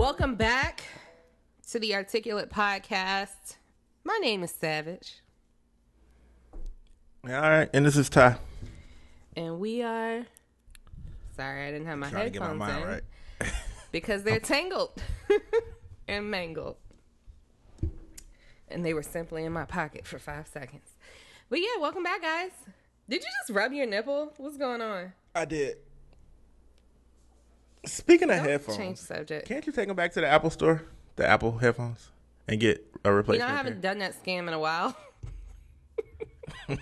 [0.00, 0.84] Welcome back
[1.72, 3.56] to the Articulate Podcast.
[4.02, 5.20] My name is Savage,
[7.22, 8.38] All right, and this is Ty.
[9.36, 10.22] and we are.
[11.36, 13.52] Sorry, I didn't have my Trying to get my headphones mind in right.
[13.92, 15.02] because they're tangled
[16.08, 16.76] and mangled,
[18.68, 20.94] and they were simply in my pocket for five seconds.
[21.50, 22.52] But yeah, welcome back, guys.
[23.06, 24.32] Did you just rub your nipple?
[24.38, 25.12] What's going on?
[25.34, 25.76] I did.
[27.86, 29.48] Speaking of Don't headphones, change subject.
[29.48, 30.82] can't you take them back to the Apple store,
[31.16, 32.10] the Apple headphones,
[32.46, 33.40] and get a replacement?
[33.42, 33.92] You know, I haven't pair?
[33.94, 34.96] done that scam in a while.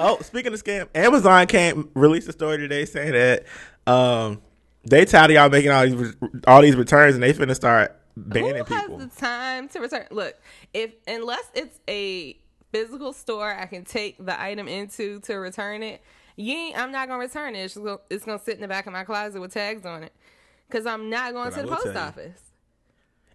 [0.00, 3.44] Oh, speaking of scam, Amazon came released a story today saying that
[3.92, 4.40] um,
[4.84, 6.14] they tired of y'all making all these
[6.46, 8.98] all these returns, and they finna start banning Who people.
[9.00, 10.06] has the time to return?
[10.12, 10.36] Look,
[10.72, 12.38] if unless it's a
[12.70, 16.00] physical store I can take the item into to return it,
[16.38, 17.60] you I'm not gonna return it.
[17.60, 20.04] It's, just gonna, it's gonna sit in the back of my closet with tags on
[20.04, 20.12] it
[20.68, 22.40] because I'm not going But to the post office.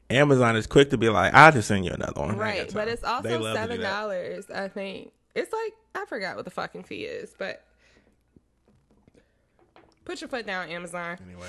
[0.10, 2.44] Amazon is quick to be like, "I'll just send you another one." I ain't got
[2.44, 4.50] Right, but it's also love to do seven dollars.
[4.50, 7.64] I think it's like I forgot what the fucking fee is, but
[10.06, 11.18] put your foot down, Amazon.
[11.26, 11.48] Anyway,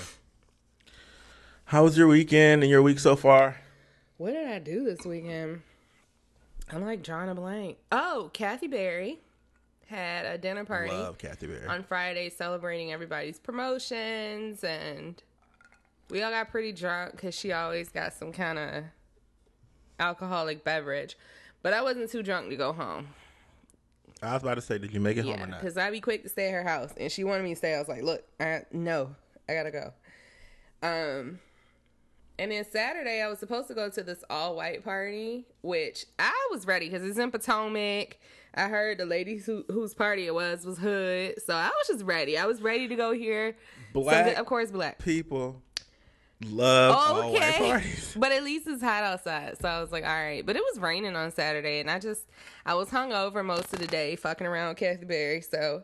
[1.65, 3.57] how was your weekend and your week so far?
[4.17, 5.61] What did I do this weekend?
[6.71, 7.77] I'm like drawing a blank.
[7.91, 9.19] Oh, Kathy Berry
[9.87, 11.67] had a dinner party Love Kathy Berry.
[11.67, 15.21] on Friday celebrating everybody's promotions and
[16.09, 18.83] we all got pretty drunk because she always got some kind of
[19.99, 21.17] alcoholic beverage.
[21.61, 23.07] But I wasn't too drunk to go home.
[24.21, 25.59] I was about to say, did you make it home or not?
[25.59, 27.75] because I'd be quick to stay at her house, and she wanted me to stay.
[27.75, 29.15] I was like, "Look, I, no,
[29.49, 29.93] I gotta go."
[30.81, 31.39] Um,
[32.39, 36.47] and then Saturday, I was supposed to go to this all white party, which I
[36.51, 38.17] was ready because it's in Potomac.
[38.55, 42.05] I heard the lady who, whose party it was was hood, so I was just
[42.05, 42.37] ready.
[42.37, 43.57] I was ready to go here.
[43.93, 44.99] Black of course, black.
[44.99, 45.61] people
[46.43, 48.15] love all white parties.
[48.19, 50.45] but at least it's hot outside, so I was like, all right.
[50.45, 52.23] But it was raining on Saturday, and I just
[52.65, 55.83] I was hungover most of the day, fucking around with Kathy Berry, so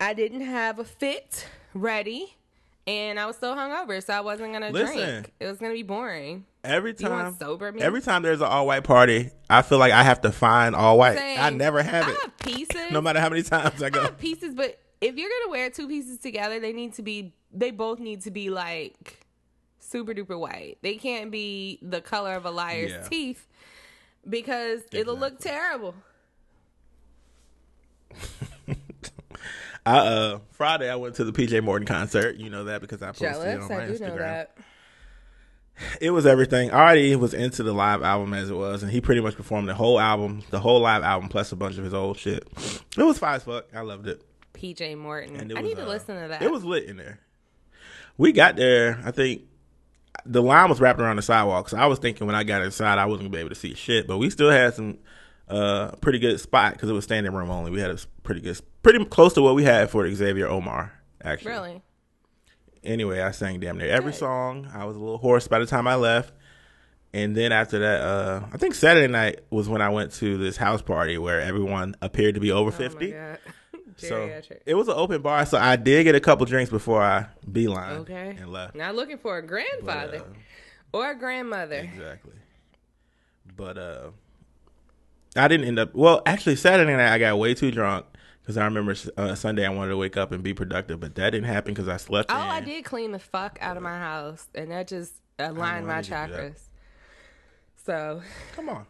[0.00, 2.36] I didn't have a fit ready,
[2.86, 4.96] and I was still hungover, so I wasn't gonna Listen.
[4.96, 5.32] drink.
[5.40, 6.44] It was gonna be boring.
[6.68, 7.80] Every time, sober me?
[7.80, 10.98] every time there's an all white party, I feel like I have to find all
[10.98, 11.16] white.
[11.16, 11.40] Same.
[11.40, 12.76] I never have I it, have pieces.
[12.90, 14.02] no matter how many times I I go.
[14.02, 17.32] have pieces, but if you're gonna wear two pieces together, they need to be.
[17.52, 19.26] They both need to be like
[19.80, 20.78] super duper white.
[20.82, 23.02] They can't be the color of a liar's Yeah.
[23.08, 23.46] teeth
[24.28, 25.94] because it'll look terrible.
[29.86, 32.36] I uh Friday I went to the PJ Morton concert.
[32.36, 34.00] You know that because I posted it on my I do Instagram.
[34.08, 34.56] know that.
[36.00, 36.70] It was everything.
[36.70, 39.68] I already was into the live album as it was, and he pretty much performed
[39.68, 42.46] the whole album, the whole live album, plus a bunch of his old shit.
[42.96, 43.66] It was fine as fuck.
[43.74, 44.22] I loved it.
[44.54, 45.36] PJ Morton.
[45.36, 46.42] I was, need to uh, listen to that.
[46.42, 47.20] It was lit in there.
[48.16, 49.00] We got there.
[49.04, 49.42] I think
[50.24, 52.98] the line was wrapped around the sidewalk, so I was thinking when I got inside
[52.98, 54.06] I wasn't gonna be able to see shit.
[54.06, 54.98] But we still had some
[55.48, 57.70] uh pretty good spot because it was standing room only.
[57.70, 60.92] We had a pretty good, pretty close to what we had for Xavier Omar.
[61.22, 61.82] Actually, really.
[62.84, 64.18] Anyway, I sang damn near every Good.
[64.20, 64.68] song.
[64.72, 66.32] I was a little hoarse by the time I left.
[67.12, 70.56] And then after that, uh, I think Saturday night was when I went to this
[70.58, 73.10] house party where everyone appeared to be over Oh 50.
[73.12, 73.38] God.
[73.96, 74.30] So
[74.64, 77.96] it was an open bar, so I did get a couple drinks before I beeline
[78.02, 78.36] Okay.
[78.38, 78.76] and left.
[78.76, 81.78] Now looking for a But, grandfather uh, or a grandmother.
[81.92, 82.34] exactly.
[83.56, 84.10] But uh,
[85.34, 85.96] I didn't end up.
[85.96, 88.06] Well, actually, Saturday night I got way too drunk
[88.48, 91.30] because I remember uh, Sunday I wanted to wake up and be productive, but that
[91.30, 92.30] didn't happen because I slept.
[92.32, 92.40] Oh, in.
[92.40, 96.08] I did clean the fuck out of my house, and that just aligned my did
[96.08, 96.40] you do that?
[96.54, 96.60] chakras.
[97.84, 98.22] So
[98.54, 98.86] Come on,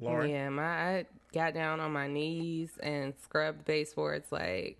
[0.00, 0.30] Lauren.
[0.30, 4.78] Yeah, my I got down on my knees and scrubbed baseboards like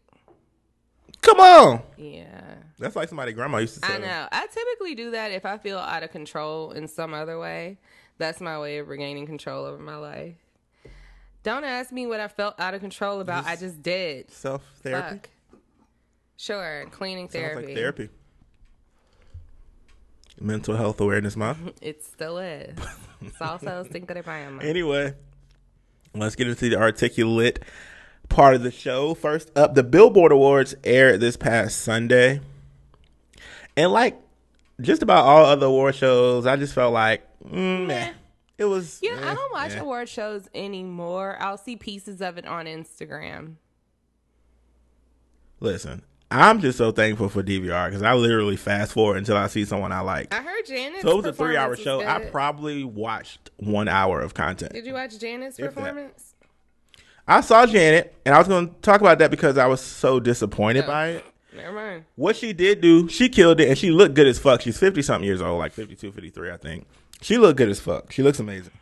[1.20, 1.82] Come on.
[1.98, 2.54] yeah.
[2.78, 3.96] That's like somebody grandma used to say.
[3.96, 4.28] I know.
[4.32, 7.76] I typically do that if I feel out of control in some other way.
[8.16, 10.36] That's my way of regaining control over my life.
[11.42, 13.46] Don't ask me what I felt out of control about.
[13.46, 14.30] I just did.
[14.30, 15.28] Self therapy.
[16.36, 17.66] Sure, cleaning therapy.
[17.66, 18.08] like therapy.
[20.40, 21.78] Mental Health Awareness Month.
[21.82, 22.78] It still is.
[23.22, 24.58] It's also Cinco de Mayo.
[24.58, 25.14] Anyway,
[26.14, 27.62] let's get into the articulate
[28.30, 29.14] part of the show.
[29.14, 32.40] First up, the Billboard Awards aired this past Sunday.
[33.76, 34.18] And like
[34.80, 38.12] just about all other award shows, I just felt like, mm, meh.
[38.60, 38.98] It was.
[39.02, 39.78] You know, I eh, don't watch eh.
[39.80, 41.38] award shows anymore.
[41.40, 43.54] I'll see pieces of it on Instagram.
[45.60, 49.64] Listen, I'm just so thankful for DVR because I literally fast forward until I see
[49.64, 50.32] someone I like.
[50.34, 51.02] I heard Janet's.
[51.02, 52.26] So it was a three hour performance was show.
[52.26, 54.74] I probably watched one hour of content.
[54.74, 55.74] Did you watch Janet's If that.
[55.74, 56.34] performance?
[57.26, 60.20] I saw Janet, and I was going to talk about that because I was so
[60.20, 60.88] disappointed Oh.
[60.88, 61.24] by it.
[61.56, 62.04] Never mind.
[62.16, 64.60] What she did do, she killed it, and she looked good as fuck.
[64.60, 66.86] She's 50 something years old, like 52, 53, I think.
[67.20, 68.12] She looked good as fuck.
[68.12, 68.72] She looks amazing.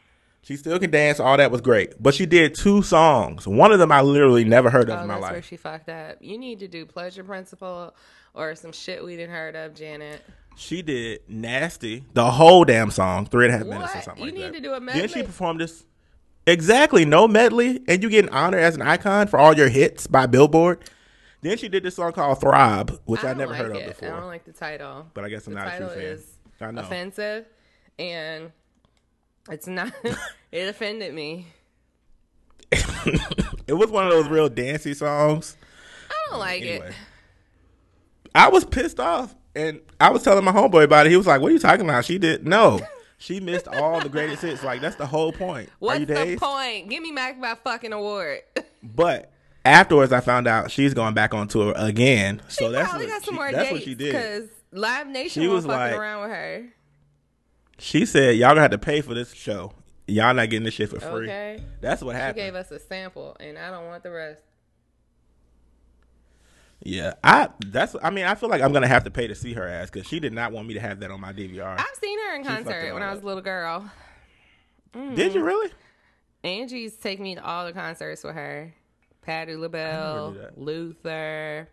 [0.43, 1.21] She still can dance.
[1.21, 2.01] All that was great.
[2.03, 3.47] But she did two songs.
[3.47, 5.89] One of them I literally never heard of Oh, in my that's where she fucked
[5.89, 6.17] up.
[6.21, 7.95] You need to do Pleasure Principle
[8.35, 10.23] or some shit we didn't heard of, Janet.
[10.57, 14.31] She did Nasty, the whole damn song, three and a half minutes or something You
[14.31, 14.53] like need that.
[14.55, 15.23] to do a Didn't she medley.
[15.25, 15.85] perform this?
[16.47, 20.07] Exactly, no medley, and you get an honor as an icon for all your hits
[20.07, 20.81] by Billboard.
[21.43, 23.83] Then she did this song called Throb, which I, don't never like heard it.
[23.83, 24.09] of before.
[24.15, 25.07] I don't like the title.
[25.15, 25.89] but I guess I'm the not a true
[26.59, 26.79] fan.
[26.79, 27.45] I offensive,
[27.99, 28.53] and
[29.51, 29.93] it's not.
[30.53, 31.47] it offended me.
[33.67, 35.57] it was one of those real dancey songs.
[36.11, 36.95] I don't like Anyway, it.
[38.35, 41.11] I was pissed off, and I was telling my homeboy about it.
[41.11, 42.81] He was like, "What are you talking about?" She did no.
[43.21, 44.63] She missed all the greatest hits.
[44.63, 45.69] Like that's the whole point.
[45.69, 46.41] Are What's you the dazed?
[46.41, 46.89] point?
[46.89, 48.41] Give me back my fucking award.
[48.81, 49.33] But
[49.65, 52.41] afterwards, I found out she's going back on tour again.
[52.47, 54.13] So she that's probably what got some she, more that's dates what she did.
[54.13, 56.67] because Live Nation She was was fucking like- around with her.
[57.79, 59.73] She said, "Y'all gonna have to pay for this show.
[60.07, 62.39] Y'all not getting this shit for free." Okay, That's what happened.
[62.39, 64.41] she gave us a sample, and I don't want the rest.
[66.83, 67.49] yeah, I.
[67.67, 67.95] That's.
[68.03, 70.07] I mean, I feel like I'm gonna have to pay to see her ass because
[70.09, 71.79] she did not want me to have that on my DVR.
[71.79, 73.91] I've seen her in concert when I was a little girl.
[74.95, 75.15] Mm-hmm.
[75.15, 75.71] Did you really?
[76.45, 78.73] Angie's taking me to all the concerts with her.
[79.23, 80.53] Patti LaBelle.
[80.57, 81.69] Luther,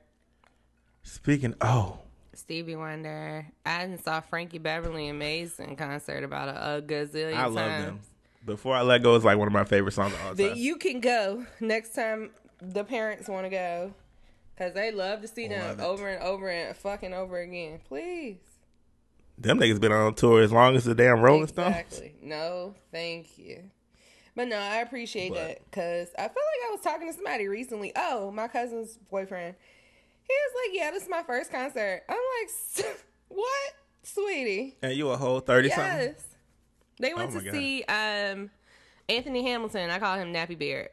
[1.04, 1.54] Speaking.
[1.62, 2.00] Oh,
[2.38, 3.46] Stevie Wonder.
[3.66, 7.56] I didn't saw Frankie Beverly and Maze in concert about a, a gazillion I times.
[7.56, 8.00] love them.
[8.46, 10.54] Before I let go is like one of my favorite songs of all time.
[10.56, 12.30] you can go next time
[12.62, 13.94] the parents want to go.
[14.56, 15.84] Because they love to see them Love it.
[15.84, 17.80] over and over and fucking over again.
[17.90, 18.38] Please.
[19.38, 21.76] Them niggas been on tour as long as the damn Rolling Stones.
[21.76, 22.16] Exactly.
[22.22, 23.64] No, thank you.
[24.34, 27.48] But no, I appreciate But- that because I feel like I was talking to somebody
[27.50, 27.92] recently.
[27.98, 29.56] Oh, my cousin's boyfriend.
[30.28, 32.86] He was like, "Yeah, this is my first concert." I'm like,
[33.30, 33.74] "What,
[34.04, 35.86] sweetie?" And you a whole thirty something.
[35.86, 36.24] Yes.
[37.00, 37.54] They went Oh to God.
[37.54, 38.50] see um,
[39.10, 39.90] Anthony Hamilton.
[39.90, 40.90] I call him Nappy Beard.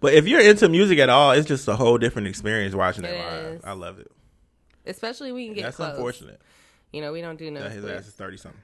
[0.00, 3.12] But if you're into music at all, it's just a whole different experience watching it
[3.14, 3.44] It live.
[3.56, 3.64] is.
[3.64, 4.10] I love it.
[4.86, 5.90] Especially we can get That's close.
[5.94, 6.40] unfortunate
[6.92, 7.60] You know, we don't do no.
[7.62, 8.60] that his ass is thirty something.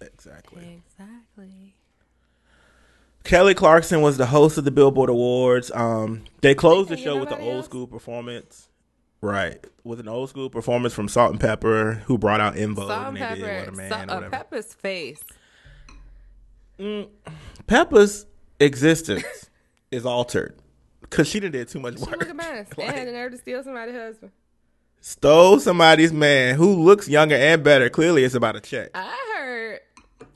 [0.00, 0.82] Exactly.
[0.98, 1.74] Exactly.
[3.24, 5.70] Kelly Clarkson was the host of the Billboard Awards.
[5.74, 7.64] Um, they closed the show with an old else?
[7.66, 8.68] school performance.
[9.22, 13.16] Right, with an old school performance from Salt-N-Pepa, who brought out En Vogue Salt and
[13.18, 13.88] and they did What pepper.
[14.10, 14.28] Sa- uh.
[14.30, 15.24] Pepa's face.
[17.66, 18.26] Pepa's
[18.60, 19.48] existence
[19.90, 20.54] is altered
[21.00, 22.18] because she done did too much She work.
[22.20, 22.68] look a mess.
[22.76, 24.32] Like, and had the nerve to steal somebody's husband.
[25.00, 27.88] stole somebody's man who looks younger and better.
[27.88, 28.90] Clearly, it's about a check.
[28.94, 29.18] I.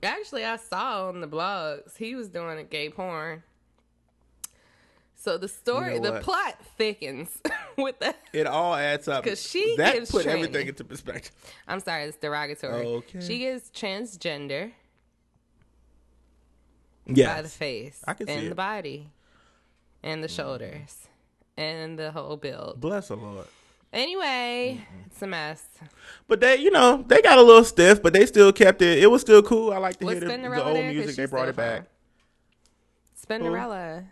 [0.03, 3.43] Actually, I saw on the blogs he was doing a gay porn.
[5.15, 7.43] So the story, You know the plot thickens
[7.77, 8.15] with the.
[8.33, 10.45] It all adds up because she that gives put training.
[10.45, 11.33] everything into perspective.
[11.67, 12.87] I'm sorry, it's derogatory.
[12.87, 13.21] Okay.
[13.21, 14.71] She is transgender
[17.09, 19.11] by the face, I can see and the body,
[20.03, 20.37] and the mm.
[20.37, 21.09] shoulders,
[21.57, 22.81] and the whole build.
[22.81, 23.47] bless the Lord.
[23.93, 25.03] Anyway, mm-hmm.
[25.07, 25.67] it's a mess.
[26.27, 28.99] But they, you know, they got a little stiff, but they still kept it.
[28.99, 29.73] It was still cool.
[29.73, 30.93] I like to hear the, the old there?
[30.93, 31.17] music.
[31.17, 31.85] They brought it back.
[33.21, 34.07] Spinderella.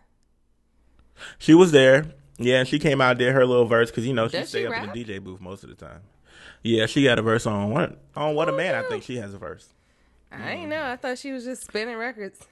[1.38, 2.06] She was there.
[2.38, 4.62] Yeah, and she came out did her little verse because you know she Does stay
[4.62, 6.00] she up in the DJ booth most of the time.
[6.62, 8.74] Yeah, she got a verse on what on what a man.
[8.74, 9.68] I think she has a verse.
[10.30, 10.82] I ain't know.
[10.82, 12.46] I thought she was just spinning records.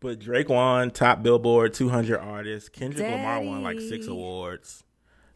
[0.00, 2.72] But Drake won top Billboard 200 artist.
[2.72, 4.84] Kendrick Lamar won like six awards.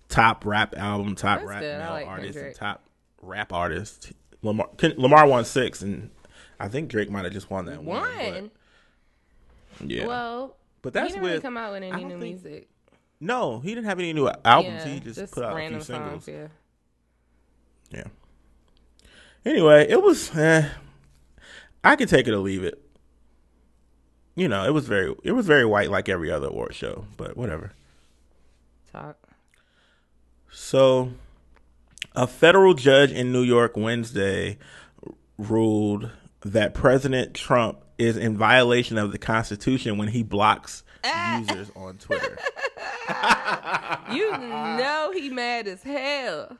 [0.08, 1.78] Top rap album, top That's rap good.
[1.78, 2.82] Male like artist, and top
[3.20, 4.12] rap artist.
[4.42, 6.10] Lamar Lamar won six, and
[6.60, 8.00] I think Drake might have just won that one.
[8.02, 8.50] One.
[9.78, 12.42] but- yeah, Well, but he that's didn't really with come out with any new think-
[12.42, 12.68] music.
[13.20, 14.84] no, he didn't have any new albums.
[14.86, 16.24] yeah, he just, put out a few random singles.
[16.24, 16.28] songs.
[16.28, 17.98] Yeah.
[17.98, 18.04] Yeah.
[19.44, 20.34] Anyway, it was.
[20.36, 20.68] Eh,
[21.84, 22.80] I could take it or leave it.
[24.34, 27.36] You know, it was very, it was very white like every other award show, but
[27.36, 27.72] whatever.
[28.92, 29.16] Talk.
[30.58, 31.10] So,
[32.14, 34.56] a federal judge in New York Wednesday
[35.36, 36.10] ruled
[36.40, 40.82] that President Trump is in violation of the Constitution when he blocks
[41.38, 42.38] users on Twitter.
[44.10, 46.56] You know he mad as hell.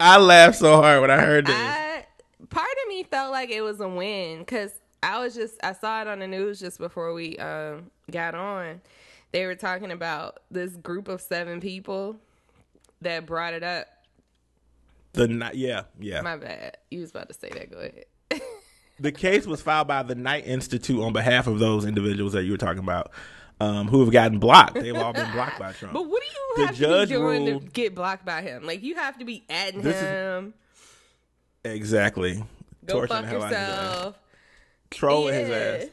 [0.00, 1.54] I laughed so hard when I heard this.
[1.54, 2.04] I
[2.48, 6.00] part of me felt like it was a win because I was just I saw
[6.00, 8.80] it on the news just before we um, got on.
[9.30, 12.16] They were talking about this group of seven people
[13.02, 13.86] that brought it up.
[15.12, 16.20] the night, yeah, yeah.
[16.22, 16.76] My bad.
[16.90, 17.70] You was about to say that.
[17.70, 18.04] Go ahead.
[19.00, 22.52] the case was filed by the Knight Institute on behalf of those individuals that you
[22.52, 23.10] were talking about.
[23.60, 24.74] um, who have gotten blocked.
[24.74, 25.92] They've all been blocked by Trump.
[25.94, 28.40] But what do you The have to judge be doing to ruled- get blocked by
[28.42, 28.64] him?
[28.64, 30.54] Like you have to be adding This is- him.
[31.64, 32.42] exactly.
[32.86, 33.84] Go fuck the hell out of his ass.
[33.94, 34.18] yourself.
[34.90, 35.84] Trolling his ass.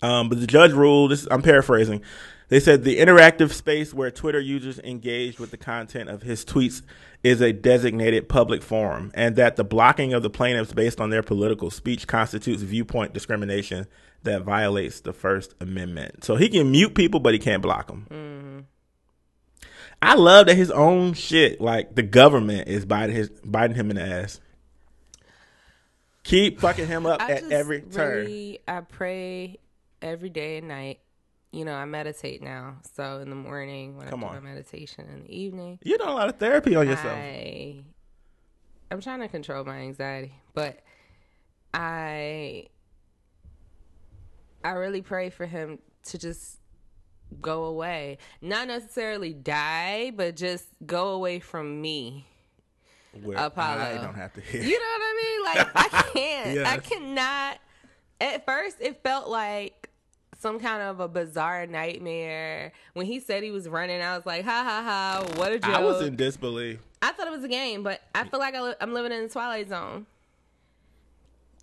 [0.00, 1.10] Um, but the judge ruled.
[1.10, 2.02] This I'm paraphrasing.
[2.48, 6.82] They said the interactive space where Twitter users engaged with the content of his tweets
[7.22, 11.22] is a designated public forum, and that the blocking of the plaintiffs based on their
[11.22, 13.86] political speech constitutes viewpoint discrimination
[14.22, 16.24] that violates the First Amendment.
[16.24, 18.66] So he can mute people, but he can't block them.
[20.00, 23.96] I love that his own shit, like the government, is biting his biting him in
[23.96, 24.40] the ass.
[26.22, 28.26] Keep fucking him up I at every turn.
[28.26, 29.58] really, I pray
[30.00, 31.00] every day and night.
[31.52, 32.76] You know, I meditate now.
[32.94, 34.44] So in the morning when Come I do on.
[34.44, 37.16] my meditation in the evening, You're doing a lot of therapy on yourself.
[37.16, 37.82] I
[38.90, 40.80] I'm trying to control my anxiety, but
[41.74, 42.66] I
[44.64, 46.58] I really pray for him to just
[47.40, 48.18] go away.
[48.40, 52.26] Not necessarily die, but just go away from me.
[53.22, 53.80] Where Apollo.
[53.82, 54.62] I don't have to hear.
[54.62, 55.44] You know what I mean?
[55.44, 56.66] Like I can't.
[56.66, 57.58] I cannot.
[58.20, 59.77] At first, it felt like
[60.38, 62.72] some kind of a bizarre nightmare.
[62.94, 65.38] When he said he was running, I was like, "Ha ha ha!
[65.38, 66.80] What a joke!" I was in disbelief.
[67.02, 69.22] I thought it was a game, but I feel like I li- I'm living in
[69.22, 70.06] the twilight zone.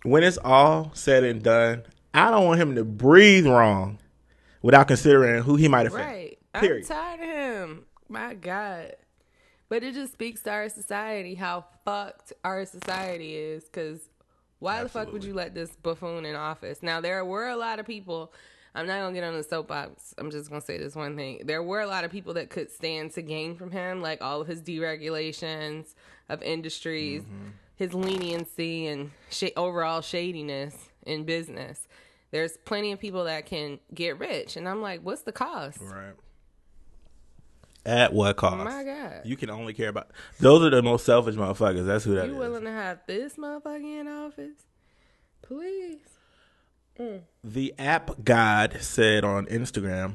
[0.02, 1.82] When it's all said and done,
[2.14, 3.98] I don't want him to breathe wrong
[4.62, 6.04] without considering who he might offend.
[6.04, 6.38] Right?
[6.54, 6.90] Period.
[6.90, 7.84] I'm tired of him.
[8.08, 8.94] My God.
[9.68, 13.64] But it just speaks to our society how fucked our society is.
[13.64, 14.00] Because
[14.60, 16.82] why the fuck would you let this buffoon in office?
[16.82, 18.32] Now there were a lot of people.
[18.76, 20.14] I'm not gonna get on the soapbox.
[20.18, 21.40] I'm just gonna say this one thing.
[21.44, 24.40] There were a lot of people that could stand to gain from him, like all
[24.40, 25.94] of his deregulations
[26.28, 27.48] of industries, Mm-hmm.
[27.76, 31.88] his leniency, and sh- overall shadiness in business.
[32.32, 35.78] There's plenty of people that can get rich, and I'm like, what's the cost?
[35.80, 36.14] Right.
[37.86, 38.56] At what cost?
[38.60, 39.20] Oh my God.
[39.24, 41.86] You can only care about those are the most selfish motherfuckers.
[41.86, 42.32] That's who that is.
[42.32, 44.66] You willing to have this motherfucker in office?
[45.42, 45.98] Please.
[47.44, 50.14] The app god said on Instagram,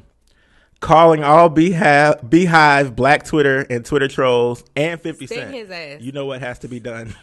[0.79, 5.53] calling all BeyHive, BeyHive, Black Twitter, and Twitter trolls and 50 Sting Cent.
[5.53, 6.01] his ass.
[6.01, 7.15] You know what has to be done.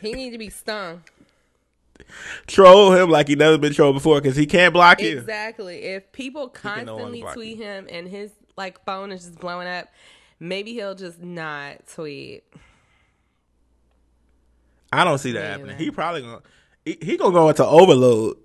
[0.00, 1.02] He need to be stung.
[2.46, 5.18] Troll him like he never been trolled before because he can't block you.
[5.18, 5.82] Exactly.
[5.82, 7.64] If people can no constantly tweet you.
[7.64, 9.88] him and his like phone is just blowing up,
[10.38, 12.44] maybe he'll just not tweet.
[14.92, 15.76] I don't see that happening.
[15.76, 16.40] He probably gonna
[16.84, 18.38] he, he gonna go into overload,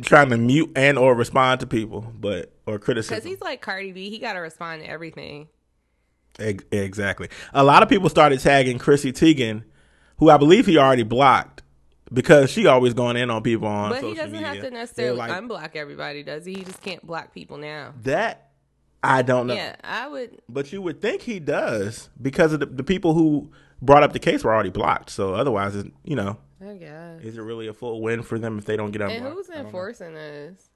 [0.00, 3.16] trying to mute and or respond to people, but or criticism.
[3.16, 4.08] Because he's like Cardi B.
[4.08, 5.48] He got to respond to everything.
[6.38, 7.28] Exactly.
[7.52, 9.64] A lot of people started tagging Chrissy Teigen,
[10.16, 11.62] who I believe he already blocked
[12.12, 14.46] because she always going in on people on But he doesn't media.
[14.46, 16.54] have to necessarily like, unblock everybody, does he?
[16.54, 17.94] He just can't block people now.
[18.02, 18.48] that.
[19.04, 19.54] I don't know.
[19.54, 20.40] Yeah, I would.
[20.48, 23.50] But you would think he does because of the, the people who
[23.82, 25.10] brought up the case were already blocked.
[25.10, 27.22] So otherwise, you know, I guess.
[27.22, 29.22] is it really a full win for them if they don't get unblocked?
[29.24, 29.66] And who's I don't know.
[29.68, 30.68] enforcing this?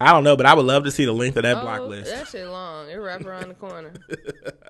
[0.00, 1.86] I don't know, but I would love to see the length of that block Oh,
[1.86, 2.10] list.
[2.10, 2.90] that shit long.
[2.90, 3.92] It wrap around the corner.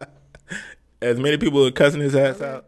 [1.03, 2.47] As many people are cussing his ass Okay.
[2.47, 2.67] out.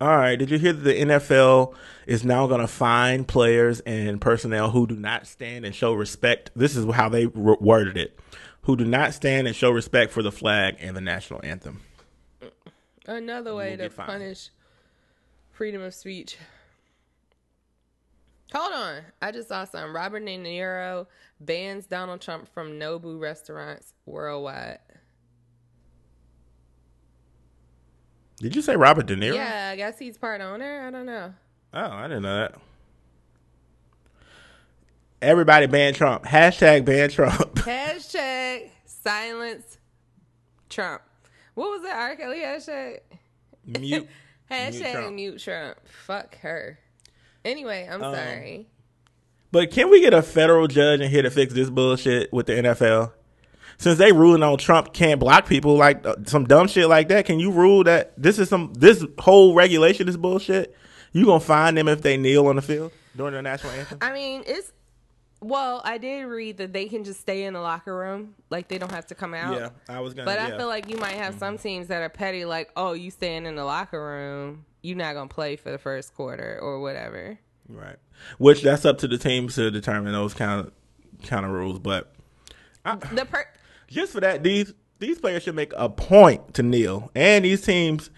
[0.00, 0.36] All right.
[0.36, 1.74] Did you hear that the NFL
[2.06, 6.50] is now going to fine players and personnel who do not stand and show respect?
[6.56, 8.18] This is how they worded it:
[8.62, 11.82] who do not stand and show respect for the flag and the national anthem.
[13.12, 14.48] Another way to punish
[15.50, 16.38] freedom of speech.
[18.54, 19.02] Hold on.
[19.20, 19.92] I just saw something.
[19.92, 21.06] Robert De Niro
[21.40, 24.78] bans Donald Trump from Nobu restaurants worldwide.
[28.38, 29.34] Did you say Robert De Niro?
[29.34, 30.86] Yeah, I guess he's part owner.
[30.86, 31.34] I don't know.
[31.74, 32.54] Oh, I didn't know that.
[35.20, 36.24] Everybody ban Trump.
[36.24, 37.54] Hashtag ban Trump.
[37.56, 39.78] Hashtag silence
[40.68, 41.02] Trump.
[41.54, 42.16] What was that R.
[42.16, 43.00] Kelly hashtag?
[43.66, 44.08] Mute.
[44.50, 45.14] Hashtag Trump.
[45.14, 45.78] mute Trump.
[46.06, 46.78] Fuck her.
[47.44, 48.66] Anyway, I'm Um, sorry.
[49.50, 52.54] But can we get a federal judge in here to fix this bullshit with the
[52.54, 53.12] NFL?
[53.78, 57.24] Since they ruling on Trump can't block people like uh, some dumb shit like that,
[57.26, 60.76] can you rule that this is some this whole regulation is bullshit?
[61.12, 63.98] You gonna find them if they kneel on the field during the national anthem?
[64.00, 64.70] I mean, it's
[65.42, 68.78] well, I did read that they can just stay in the locker room, like they
[68.78, 69.54] don't have to come out.
[69.54, 70.24] Yeah, I was gonna.
[70.24, 70.54] But yeah.
[70.54, 71.62] I feel like you might have some mm-hmm.
[71.62, 75.28] teams that are petty, like, oh, you staying in the locker room, you're not gonna
[75.28, 77.38] play for the first quarter or whatever.
[77.68, 77.96] right,
[78.38, 80.72] which that's up to the teams to determine those kind of
[81.24, 81.80] kind of rules.
[81.80, 82.14] But
[82.84, 83.46] The per
[83.88, 88.10] just for that, these these players should make a point to kneel, and these teams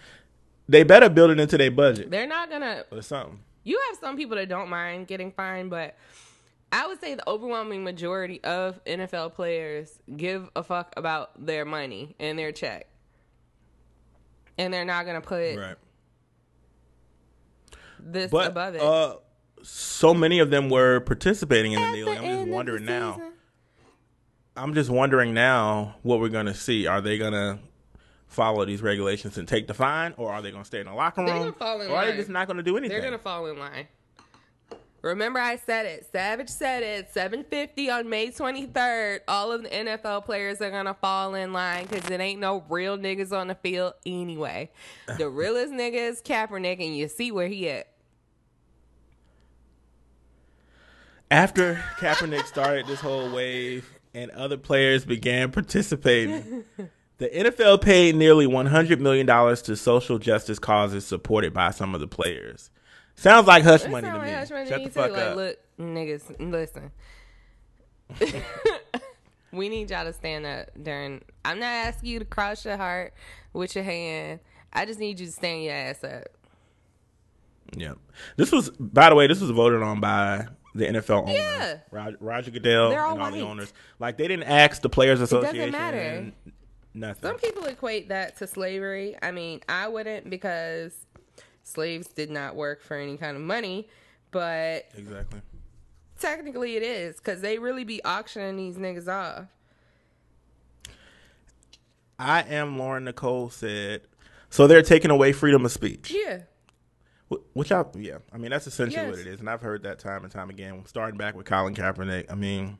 [0.69, 3.39] they better build it into their budget they're not gonna or something.
[3.63, 5.97] You have some people that don't mind getting fined, but
[6.71, 12.15] I would say the overwhelming majority of NFL players give a fuck about their money
[12.19, 12.87] and their check.
[14.57, 15.75] And they're not going to put Right.
[17.99, 18.81] this But above it.
[18.81, 19.15] uh,
[19.61, 23.21] so many of them were participating in the At the I'm just wondering now.
[24.57, 26.87] I'm just wondering now what we're gonna see.
[26.87, 27.59] Are they gonna
[28.27, 31.19] follow these regulations and take the fine, or are they gonna stay in the locker
[31.21, 31.27] room?
[31.27, 32.95] They're gonna fall in or are they just not gonna do anything?
[32.97, 33.87] They're gonna fall in line.
[35.05, 36.07] Remember, I said it.
[36.11, 37.13] Savage said it.
[37.13, 39.19] 750 on May 23rd.
[39.27, 42.97] All of the NFL players are gonna fall in line because it ain't no real
[42.97, 44.71] niggas on the field anyway.
[45.19, 47.87] The realest nigga is Kaepernick, and you see where he at.
[51.29, 56.63] After Kaepernick started this whole wave and other players began participating,
[57.19, 62.07] the NFL paid nearly $100 million to social justice causes supported by some of the
[62.07, 62.71] players.
[63.15, 64.31] Sounds like hush money to me.
[64.31, 65.35] Hush Money Shut the fuck to like, up.
[65.37, 66.91] look, niggas, listen.
[69.51, 71.21] we need y'all to stand up during.
[71.43, 73.13] I'm not asking you to cross your heart
[73.53, 74.39] with your hand.
[74.73, 76.27] I just need you to stand your ass up.
[77.75, 77.93] Yeah.
[78.35, 81.77] This was, by the way, this was voted on by the NFL owner, Yeah.
[81.89, 83.73] Roger, Roger Goodell, all and all the owners.
[83.97, 85.71] Like they didn't ask the Players association.
[85.71, 86.25] doesn't Association.
[86.43, 86.53] matter.
[86.93, 87.21] Nothing.
[87.29, 89.15] Some people equate that to slavery.
[89.21, 90.93] I mean, I wouldn't because
[91.65, 93.87] slaves did not work for any kind of money,
[94.31, 95.41] but exactly.
[96.19, 99.47] technically it is because they really be auctioning these niggas off.
[102.17, 104.01] I am Lauren Nicole said.
[104.49, 106.13] So they're taking away freedom of speech.
[106.15, 106.43] Yeah.
[107.53, 110.23] Which I, yeah, I mean that's essentially what it is, and I've heard that time
[110.23, 110.83] and time again.
[110.85, 112.77] Starting back with Colin Kaepernick, I mean,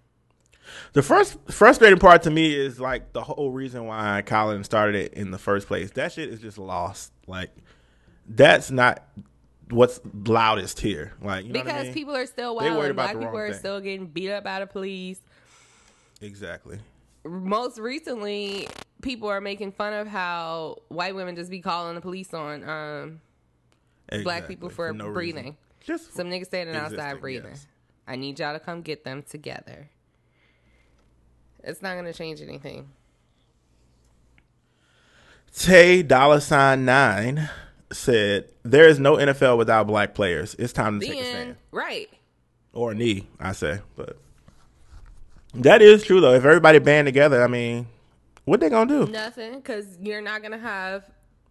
[0.94, 5.14] the first frustrating part to me is like the whole reason why Colin started it
[5.16, 5.92] in the first place.
[5.92, 7.12] That shit is just lost.
[7.28, 7.50] Like,
[8.28, 9.04] that's not
[9.70, 11.14] what's loudest here.
[11.22, 11.94] Like, you Because I mean?
[11.94, 12.86] people are still They wild.
[12.92, 13.60] about Black people are thing.
[13.60, 15.20] still getting beat up by the police.
[16.22, 16.80] exactly.
[17.24, 18.68] Most recently,
[19.02, 23.22] people are making fun of how white women just be calling the police on um,
[24.24, 25.44] black people for, no breathing.
[25.44, 25.58] reason.
[25.82, 27.50] Just Some niggas standing outside breathing.
[27.52, 27.66] yes.
[28.08, 29.90] I need y'all to come get them together.
[31.64, 32.90] It's not going to change anything.
[35.58, 37.50] Tay Dollar Sign Nine
[37.92, 40.56] said, "There is no NFL without black players.
[40.58, 42.10] It's time to The take a stand." Right.
[42.74, 43.80] or a knee, I say.
[43.96, 44.18] But
[45.54, 46.34] that is true though.
[46.34, 47.88] If everybody band together, I mean,
[48.46, 49.12] what they gonna do?
[49.12, 51.04] Nothing, because you're not to have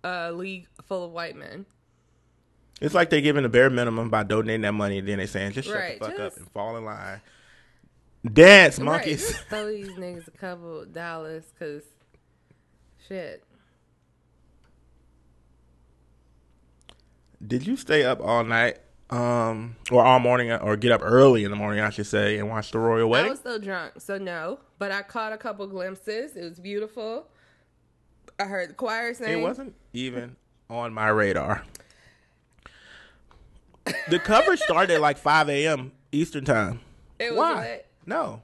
[0.03, 1.65] a league full of white men.
[2.81, 5.53] It's like they're giving the bare minimum by donating that money, and then they saying,
[5.53, 7.21] "Just shut Right, the fuck just- up and fall in line."
[8.31, 8.85] Dance, Right.
[8.87, 9.31] monkeys.
[9.33, 11.85] Just throw these niggas a couple dollars, because
[13.09, 13.45] shit.
[17.47, 18.79] Did you stay up all night,
[19.11, 22.49] um, or all morning, or get up early in the morning, I should say, and
[22.49, 23.29] watch the royal wedding?
[23.29, 24.61] I was still drunk, so no.
[24.79, 26.37] But I caught a couple glimpses.
[26.37, 27.29] It was beautiful.
[28.39, 29.41] I heard the choir sing.
[29.41, 30.37] It wasn't even
[30.71, 31.65] on my radar.
[34.09, 35.93] The coverage started at like 5 a.m.
[36.11, 36.81] Eastern time.
[37.19, 37.55] It was Why?
[37.55, 37.87] what?
[38.07, 38.43] No.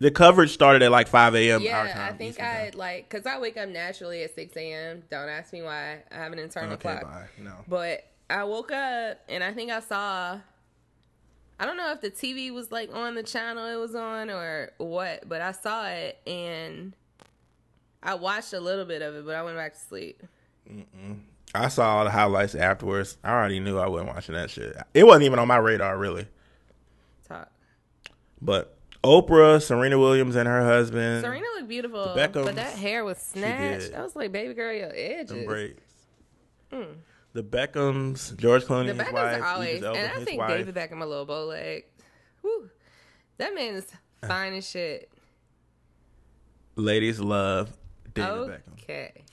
[0.00, 1.62] The coverage started at like 5 a.m.
[1.62, 2.08] Yeah.
[2.10, 5.02] I think I like because I wake up naturally at six a.m.
[5.10, 6.02] Don't ask me why.
[6.10, 7.02] I have an internal Okay, clock.
[7.02, 7.26] bye.
[7.42, 7.52] No.
[7.68, 10.40] But I woke up and I think I saw.
[11.60, 14.72] I don't know if the TV was like on the channel it was on or
[14.78, 16.94] what, but I saw it and
[18.02, 20.22] I watched a little bit of it, but I went back to sleep.
[21.54, 23.16] I saw all the highlights afterwards.
[23.22, 24.76] I already knew I wasn't watching that shit.
[24.92, 26.26] It wasn't even on my radar, really.
[27.28, 27.48] Talk.
[28.42, 28.73] But
[29.04, 33.92] Oprah, Serena Williams, and her husband, Serena looked beautiful, but that hair was snatched.
[33.94, 35.44] I was like, baby girl, your edges.
[35.44, 35.80] braids.
[36.72, 36.96] Mm.
[37.34, 40.50] The Beckhams, George Clooney, The his Beckhams wife, are always, and I think wife.
[40.50, 41.84] David Beckham a little bow leg.
[42.42, 42.70] Whew.
[43.38, 43.86] That man is
[44.22, 44.28] ah.
[44.28, 45.10] fine as shit.
[46.76, 47.76] Ladies love
[48.14, 48.72] David Beckham.
[48.74, 49.24] Okay.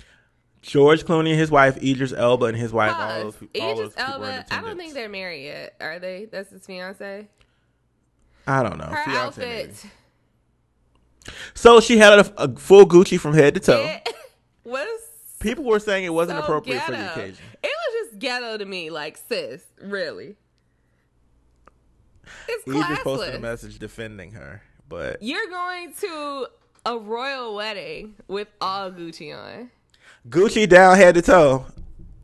[0.62, 2.94] George Clooney, and his wife, Idris Elba, and his wife.
[2.94, 5.76] All those, all those Idris in Elba, I don't think they're married yet.
[5.80, 6.26] Are they?
[6.26, 7.28] That's his fiance.
[8.48, 8.86] I don't know.
[8.86, 9.62] Her Fiance, maybe.
[9.62, 9.92] outfit
[11.54, 13.84] So she had a, a full Gucci from head to toe.
[14.06, 14.16] it
[14.64, 14.88] was
[15.40, 17.44] People were saying it wasn't so appropriate for the occasion.
[17.64, 20.36] It was just ghetto to me, like sis, really.
[22.48, 26.48] It's Idris posted a message defending her, but You're going to
[26.86, 29.72] a royal wedding with all Gucci on.
[30.30, 31.66] Gucci down head to toe.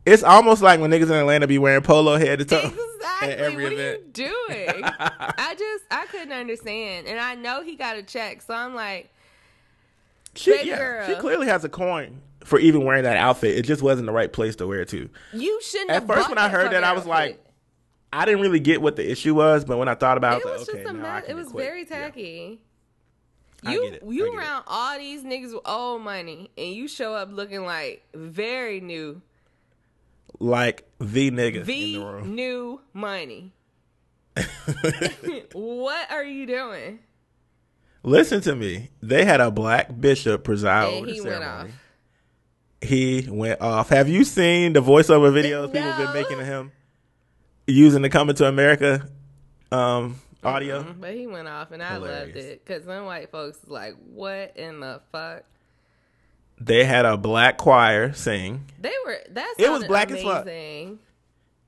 [0.06, 3.62] It's almost like when niggas in Atlanta be wearing polo head to toe Exactly.
[3.64, 3.78] what event.
[3.78, 4.84] are you doing?
[4.84, 9.10] I just I couldn't understand, and I know he got a check, so I'm like,
[10.34, 11.06] She, yeah, girl.
[11.08, 13.56] she clearly has a coin for even wearing that outfit.
[13.58, 15.08] It just wasn't the right place to wear it to.
[15.32, 15.90] you shouldn't.
[15.90, 17.42] At first, when I heard that, I was like.
[18.10, 20.50] I didn't really get what the issue was, but when I thought about It it,
[20.50, 21.22] was like, just okay, a now I mess.
[21.26, 21.66] can It was quit.
[21.66, 22.58] very tacky.
[23.62, 24.02] I You get it.
[24.02, 24.38] I you get it.
[24.38, 29.20] around all these niggas with old money, and you show up looking like very new,
[30.38, 32.34] Like the nigga in the the room.
[32.34, 33.52] new money.
[35.52, 37.00] what are you doing?
[38.02, 38.90] Listen to me.
[39.02, 41.68] They had a black bishop preside over the he went off.
[42.80, 43.88] He went off.
[43.88, 46.70] Have you seen the voiceover videos people have been making of him
[47.66, 49.08] using the "Coming to America"
[49.72, 50.84] um, audio?
[50.84, 54.56] Mm, But he went off, and I loved it because them white folks like, "What
[54.56, 55.42] in the fuck?"
[56.60, 58.64] They had a black choir sing.
[58.80, 59.18] They were.
[59.30, 60.42] that's It was black as fuck.
[60.42, 60.98] amazing.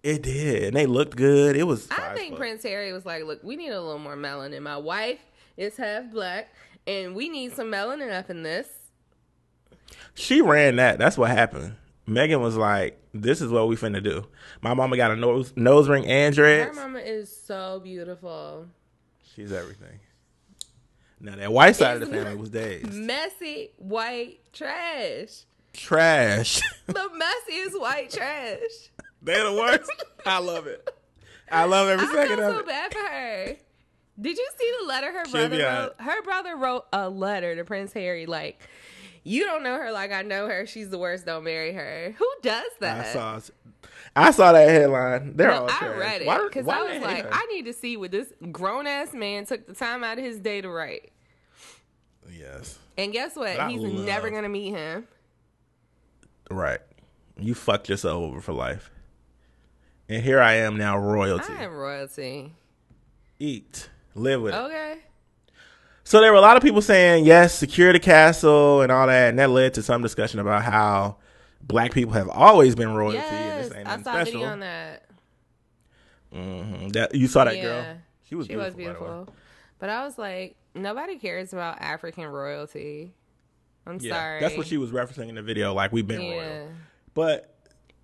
[0.02, 1.56] It did, and they looked good.
[1.56, 1.88] It was.
[1.90, 2.36] I think.
[2.36, 4.62] Prince Harry was like, "Look, we need a little more melanin.
[4.62, 5.18] My wife
[5.58, 6.48] is half black,
[6.86, 8.66] and we need some melanin up in this."
[10.14, 10.98] She ran that.
[10.98, 11.76] That's what happened.
[12.08, 14.26] Meghan was like, "This is what we finna do."
[14.62, 16.76] My mama got a nose nose ring and Her dreads.
[16.76, 18.66] mama is so beautiful,
[19.34, 20.00] She's everything.
[21.20, 22.92] Now that white side of the family was dazed.
[22.92, 25.44] messy white trash.
[25.72, 26.60] Trash.
[26.86, 28.58] The messiest white trash.
[29.22, 29.90] They're the worst.
[30.26, 30.88] I love it.
[31.52, 32.66] I love every I second feel of so it.
[32.66, 33.56] bad for her.
[34.20, 35.94] Did you see the letter her brother wrote?
[35.98, 38.60] Her brother wrote a letter to Prince Harry like,
[39.24, 40.66] "You don't know her like I know her.
[40.66, 41.26] She's the worst.
[41.26, 43.06] Don't marry her." Who does that?
[43.06, 43.40] I saw.
[44.16, 45.36] I saw that headline.
[45.36, 47.30] They're No, all I read Why- it because I was like, her?
[47.32, 50.38] I need to see what this grown ass man took the time out of his
[50.38, 51.12] day to write.
[52.30, 53.56] yes, And guess what?
[53.56, 55.06] But He's love- never gonna meet him.
[56.50, 56.80] right.
[57.38, 58.90] You fucked yourself over for life.
[60.08, 61.52] And here I am now, royalty.
[61.56, 62.52] I am royalty.
[63.38, 64.58] Eat, live with it.
[64.58, 64.98] Okay.
[66.04, 69.30] So there were a lot of people saying yes, secure the castle and all that,
[69.30, 71.16] and that led to some discussion about how
[71.62, 75.04] black people have always been royalty, and Yes, ain't I saw a video on that.
[76.32, 77.96] hmm That you saw that yeah, girl?
[78.28, 78.64] She was she beautiful.
[78.66, 79.06] was by the way.
[79.08, 79.34] beautiful.
[79.78, 83.14] But I was like, nobody cares about African royalty.
[83.86, 84.40] I'm Yeah, sorry.
[84.40, 85.72] that's what she was referencing in the video.
[85.74, 86.30] Like we've been Yeah.
[86.34, 86.68] royal,
[87.14, 87.54] but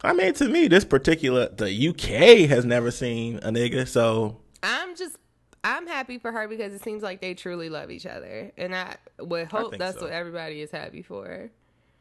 [0.02, 4.96] I mean, to me, this particular the UK has never seen a nigga, so I'm
[4.96, 5.16] just
[5.64, 8.96] I'm happy for her because it seems like they truly love each other, and I
[9.18, 10.04] would hope think that's so.
[10.04, 11.50] what everybody is happy for.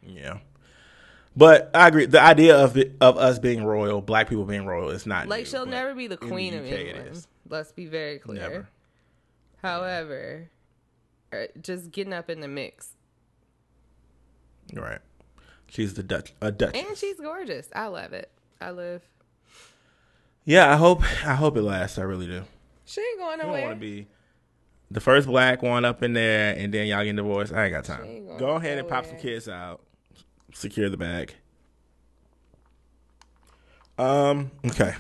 [0.05, 0.37] yeah.
[1.37, 2.05] But I agree.
[2.05, 5.41] The idea of it, of us being royal, black people being royal, is not Like
[5.41, 7.27] new, she'll never be the queen the of England.
[7.49, 8.39] Let's be very clear.
[8.39, 8.69] Never.
[9.61, 10.49] However,
[11.33, 12.89] uh, just getting up in the mix,
[14.73, 14.99] Right.
[15.67, 16.75] She's the Dutch, a Dutch.
[16.75, 17.67] and she's gorgeous.
[17.75, 18.31] I love it.
[18.61, 19.01] I live.
[20.45, 21.97] Yeah, I hope I hope it lasts.
[21.97, 22.43] I really do.
[22.85, 23.61] She ain't going I nowhere.
[23.67, 24.07] want to be
[24.91, 27.51] the first black one up in there, and then y'all getting divorced.
[27.51, 28.05] I ain't got time.
[28.05, 29.81] ain't Go ahead and pop some kids out.
[30.55, 31.33] Secure the bag.
[33.97, 34.51] Um.
[34.65, 34.93] Okay.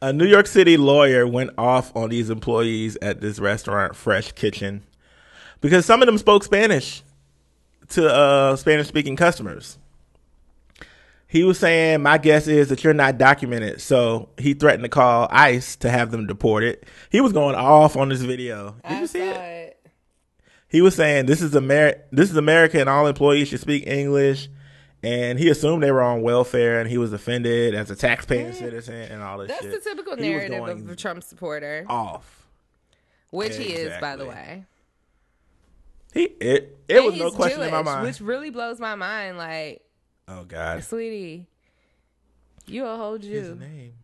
[0.00, 4.82] A New York City lawyer went off on these employees at this restaurant, Fresh Kitchen,
[5.60, 7.02] because some of them spoke Spanish
[7.90, 9.76] to uh, Spanish-speaking customers.
[11.26, 15.26] He was saying, "My guess is that you're not documented," so he threatened to call
[15.32, 16.86] ICE to have them deported.
[17.10, 18.76] He was going off on this video.
[18.88, 19.36] Did I you see it?
[19.36, 19.86] it.
[20.68, 24.48] He was saying, "This is Amer- This is America, and all employees should speak English."
[25.02, 28.94] And he assumed they were on welfare, and he was offended as a taxpaying citizen
[28.94, 29.62] and all this shit.
[29.62, 29.84] That's shit.
[29.84, 32.46] the typical He narrative of a Trump supporter, off.
[33.30, 34.64] which he is, by the way.
[36.12, 38.04] He it it And was no question in my mind.
[38.06, 39.38] which really blows my mind.
[39.38, 39.82] Like,
[40.28, 41.46] oh God, sweetie,
[42.66, 43.30] you a whole Jew.
[43.30, 43.94] his name.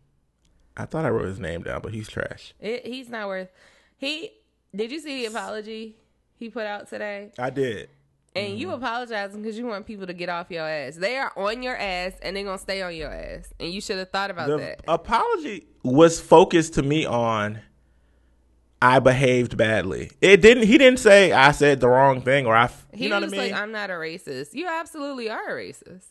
[0.77, 2.53] I thought I wrote his name down, but he's trash.
[2.59, 3.49] It, he's not worth.
[3.97, 4.31] He
[4.75, 5.95] did you see the apology
[6.37, 7.31] he put out today?
[7.37, 7.89] I did.
[8.37, 8.57] And Mm-hmm.
[8.61, 10.95] you apologizing because you want people to get off your ass.
[10.95, 13.53] They are on your ass and they're gonna stay on your ass.
[13.59, 14.81] And you should have thought about The that.
[14.87, 17.59] apology was focused to me on
[18.81, 20.11] I behaved badly.
[20.21, 20.67] It didn't.
[20.67, 22.65] He didn't say I said the wrong thing or I.
[22.93, 23.51] You he know was what I mean?
[23.51, 24.53] like, I'm not a racist.
[24.53, 26.05] You absolutely are a racist.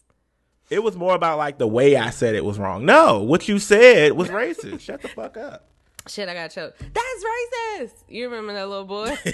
[0.68, 2.84] It was more about like the way I said it was wrong.
[2.84, 4.80] No, what you said was racist.
[4.80, 5.68] Shut the fuck up.
[6.08, 6.78] Shit, I got choked.
[6.78, 7.24] That's
[7.82, 7.92] racist.
[8.08, 9.16] You remember that little boy?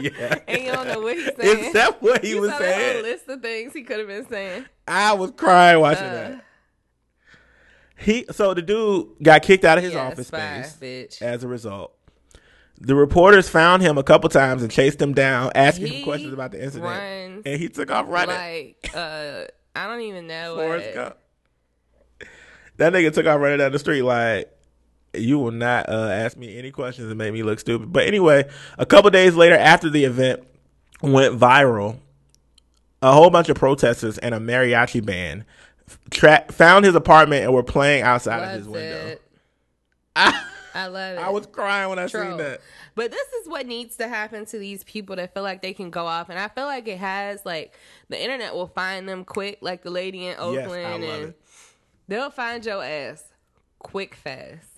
[0.00, 0.38] Yeah.
[0.48, 1.64] and you don't know what he's saying.
[1.66, 3.02] Is that what he you was saw that saying?
[3.02, 4.64] list of things he could have been saying.
[4.88, 6.44] I was crying watching Uh, that.
[7.98, 11.22] He so the dude got kicked out of his Yeah, office spy, space bitch.
[11.22, 11.92] as a result.
[12.80, 16.32] The reporters found him a couple times and chased him down, asking He him questions
[16.32, 18.34] about the incident, and he took off running.
[18.34, 19.44] Like, uh,
[19.76, 20.56] I don't even know.
[20.56, 20.94] Forrest.
[20.94, 21.16] Gump.
[22.78, 24.50] That nigga took off running down the street like
[25.14, 27.92] you will not uh, ask me any questions and make me look stupid.
[27.92, 28.48] But anyway,
[28.78, 30.42] a couple days later, after the event
[31.02, 31.98] went viral,
[33.02, 35.44] a whole bunch of protesters and a mariachi band
[36.10, 39.16] tra- found his apartment and were playing outside of his window.
[40.16, 40.44] I,
[40.74, 41.20] I love it.
[41.20, 42.24] I was crying when I Troll.
[42.30, 42.60] seen that.
[42.94, 45.90] But this is what needs to happen to these people that feel like they can
[45.90, 47.44] go off, and I feel like it has.
[47.44, 47.74] Like
[48.08, 51.40] the internet will find them quick, like the lady in Oakland, love and it.
[52.08, 53.24] they'll find your ass
[53.78, 54.68] quick, fast.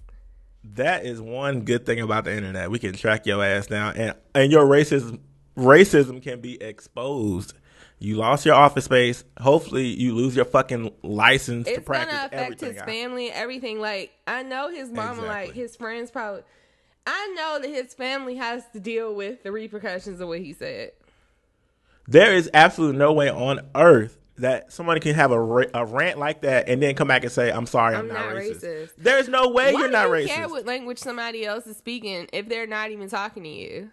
[0.72, 2.70] That is one good thing about the internet.
[2.70, 5.20] We can track your ass down, and and your racism
[5.56, 7.54] racism can be exposed.
[7.98, 9.24] You lost your office space.
[9.40, 12.86] Hopefully, you lose your fucking license to It's practice gonna affect his out.
[12.86, 13.78] family, everything.
[13.78, 16.42] Like I know his mama, like his friends, probably.
[17.06, 20.92] I know that his family has to deal with the repercussions of what he said.
[22.06, 26.18] There is absolutely no way on earth that somebody can have a, ra- a rant
[26.18, 28.64] like that and then come back and say, "I'm sorry, I'm, I'm not, not racist.
[28.64, 28.90] racist.
[28.98, 30.34] There's no way Why you're not do you racist.
[30.34, 33.90] care what language somebody else is speaking if they're not even talking to you?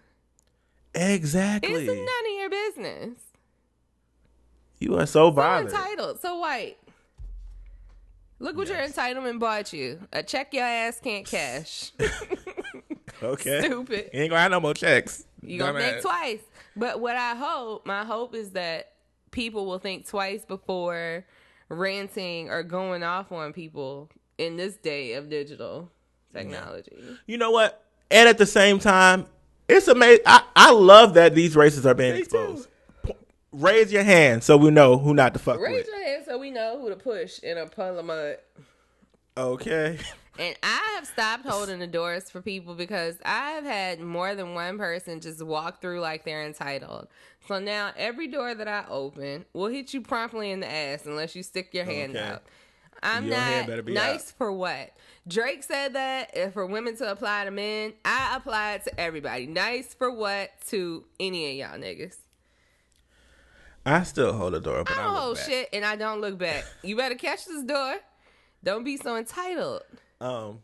[0.96, 1.72] exactly.
[1.74, 3.20] It's none of your business.
[4.80, 6.78] You are so So entitled, so white.
[8.40, 8.96] Look what Yes.
[8.98, 10.00] your entitlement bought you.
[10.12, 11.92] A check your ass can't cash.
[13.24, 13.62] Okay.
[13.66, 14.10] Stupid.
[14.14, 15.26] You ain't gonna have no more checks.
[15.44, 16.40] You gonna think twice.
[16.76, 18.91] But what I hope, my hope is that
[19.32, 21.26] people will think twice before
[21.70, 25.90] ranting or going off on people in this day of digital
[26.34, 26.98] technology.
[27.26, 27.84] You know what?
[28.10, 29.26] And at the same time,
[29.70, 30.24] it's amazing.
[30.26, 32.68] I, I love that these races are being Me exposed.
[33.06, 33.14] P-
[33.54, 35.88] Raise your hand so we know who not to fuck Raise with.
[35.88, 38.38] your hand so we know who to push in a puddle of mud.
[39.38, 39.98] Okay.
[40.40, 44.54] And I have stopped holding the doors for people because I have had more than
[44.54, 47.08] one person just walk through like they're entitled.
[47.48, 51.36] So now every door that I open will hit you promptly in the ass unless
[51.36, 52.26] you stick your hand Okay.
[52.26, 52.44] out.
[53.04, 54.34] I'm Your not be nice out.
[54.38, 54.92] for what?
[55.28, 59.48] Drake said that if for women to apply to men, I apply it to everybody.
[59.48, 62.18] Nice for what to any of y'all niggas.
[63.86, 64.94] I still hold the door open.
[64.94, 65.46] I don't look hold back.
[65.46, 66.64] shit and I don't look back.
[66.84, 67.96] You better catch this door.
[68.64, 69.82] Don't be so entitled.
[70.22, 70.60] Um,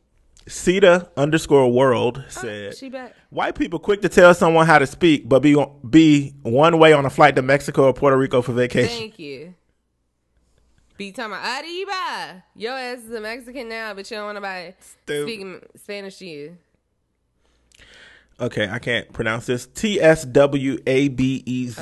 [0.48, 3.14] Sita underscore world Oh, said, she back.
[3.32, 5.56] "White people quick to tell someone how to speak, but be
[5.90, 9.56] be one way on a flight to Mexico or Puerto Rico for vacation." Thank you.
[10.98, 12.44] Be talking about Arriba.
[12.56, 15.24] Your ass is a Mexican now, but you don't want nobody Stupid.
[15.28, 16.58] speaking Spanish to you.
[18.40, 19.66] Okay, I can't pronounce this.
[19.66, 21.82] T S W A B E Z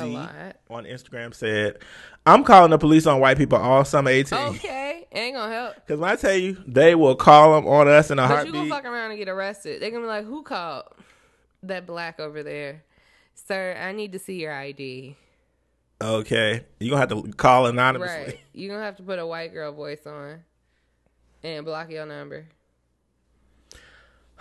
[0.70, 1.78] on Instagram said,
[2.26, 5.74] "I'm calling the police on white people all summer 18." Okay, ain't gonna help.
[5.76, 8.52] Because when I tell you, they will call them on us in a heartbeat.
[8.52, 9.80] But you gonna fuck around and get arrested.
[9.80, 10.84] They gonna be like, "Who called
[11.62, 12.82] that black over there,
[13.34, 13.76] sir?
[13.80, 15.16] I need to see your ID."
[16.00, 18.16] okay, you gonna have to call anonymously.
[18.16, 18.40] Right?
[18.52, 20.42] You gonna have to put a white girl voice on
[21.42, 22.46] and block your number.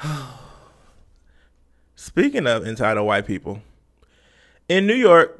[1.95, 3.61] Speaking of entitled white people,
[4.67, 5.39] in New York,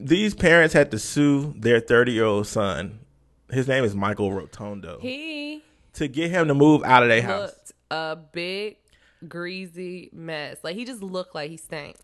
[0.00, 3.00] these parents had to sue their 30 year old son.
[3.50, 5.62] His name is Michael Rotondo He
[5.94, 7.72] to get him to move out of their house.
[7.90, 8.76] a big
[9.26, 10.58] greasy mess.
[10.62, 11.96] Like he just looked like he stank.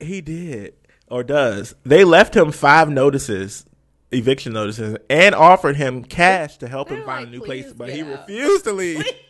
[0.00, 0.74] He did
[1.08, 1.74] or does.
[1.84, 3.64] They left him five notices,
[4.12, 7.72] eviction notices, and offered him cash to help him They're find like, a new place,
[7.72, 9.04] but he out." refused to leave.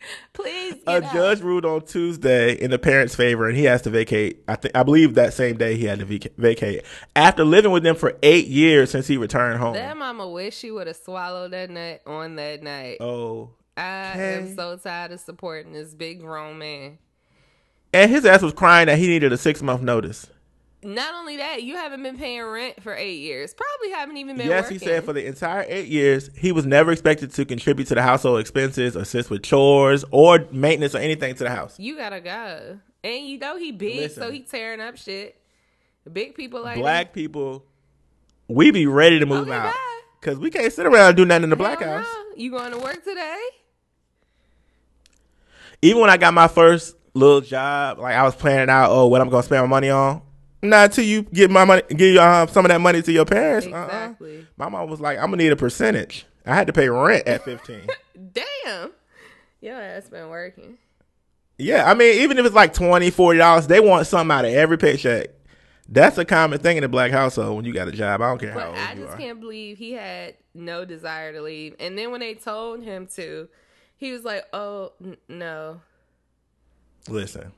[0.32, 4.42] Please, A judge ruled on Tuesday in the parents' favor, and he has to vacate.
[4.46, 6.84] I think I believe that same day he had to vac- vacate
[7.16, 9.74] after living with them for eight years since he returned home.
[9.74, 12.98] That mama wish she would have swallowed that nut on that night.
[13.00, 14.34] Oh, I okay.
[14.36, 16.98] am so tired of supporting this big grown man.
[17.92, 20.26] and his ass was crying that he needed a six month notice.
[20.82, 23.52] Not only that, you haven't been paying rent for eight years.
[23.52, 24.78] Probably haven't even been yes, working.
[24.78, 28.02] he said for the entire eight years he was never expected to contribute to the
[28.02, 31.78] household expenses, assist with chores, or maintenance or anything to the house.
[31.80, 32.78] you gotta go.
[33.02, 35.40] And you know he big, so he tearing up shit.
[36.12, 37.64] Big people like Black people,
[38.46, 39.74] we be ready to move out
[40.20, 42.06] because we can't sit around and do nothing in the Hell black house.
[42.06, 42.36] no.
[42.36, 43.36] You going to work today?
[45.82, 49.20] even when I got my first little job, like I was planning out, oh, what
[49.20, 50.22] I'm gonna spend my money on.
[50.62, 53.66] Not until you give my money, give uh, some of that money to your parents.
[53.66, 53.84] Uh-uh.
[53.84, 54.46] Exactly.
[54.56, 56.26] My mom was like, I'm gonna need a percentage.
[56.44, 57.86] I had to pay rent at 15.
[58.32, 58.92] Damn.
[59.60, 60.78] Your ass has been working.
[61.58, 64.78] yeah, I mean, even if it's like 20 dollars, they want something out of every
[64.78, 65.28] paycheck.
[65.88, 68.20] That's a common thing in the black household when you got a job.
[68.20, 71.40] I don't care how But old I just can't believe he had no desire to
[71.40, 71.76] leave.
[71.80, 73.48] And then when they told him to,
[73.96, 75.80] he was like, "Oh n- no."
[77.08, 77.52] Listen,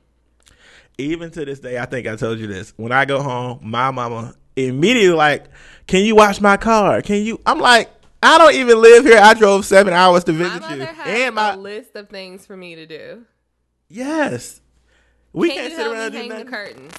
[0.97, 2.73] even to this day, I think I told you this.
[2.77, 5.45] When I go home, my mama immediately like,
[5.87, 7.01] "Can you wash my car?
[7.01, 7.89] Can you?" I'm like,
[8.21, 9.19] "I don't even live here.
[9.19, 12.85] I drove seven hours to visit you." And my list of things for me to
[12.85, 13.25] do.
[13.89, 14.61] yes,
[15.33, 16.51] we Can can't sit around and do hang the nothing.
[16.51, 16.93] curtains?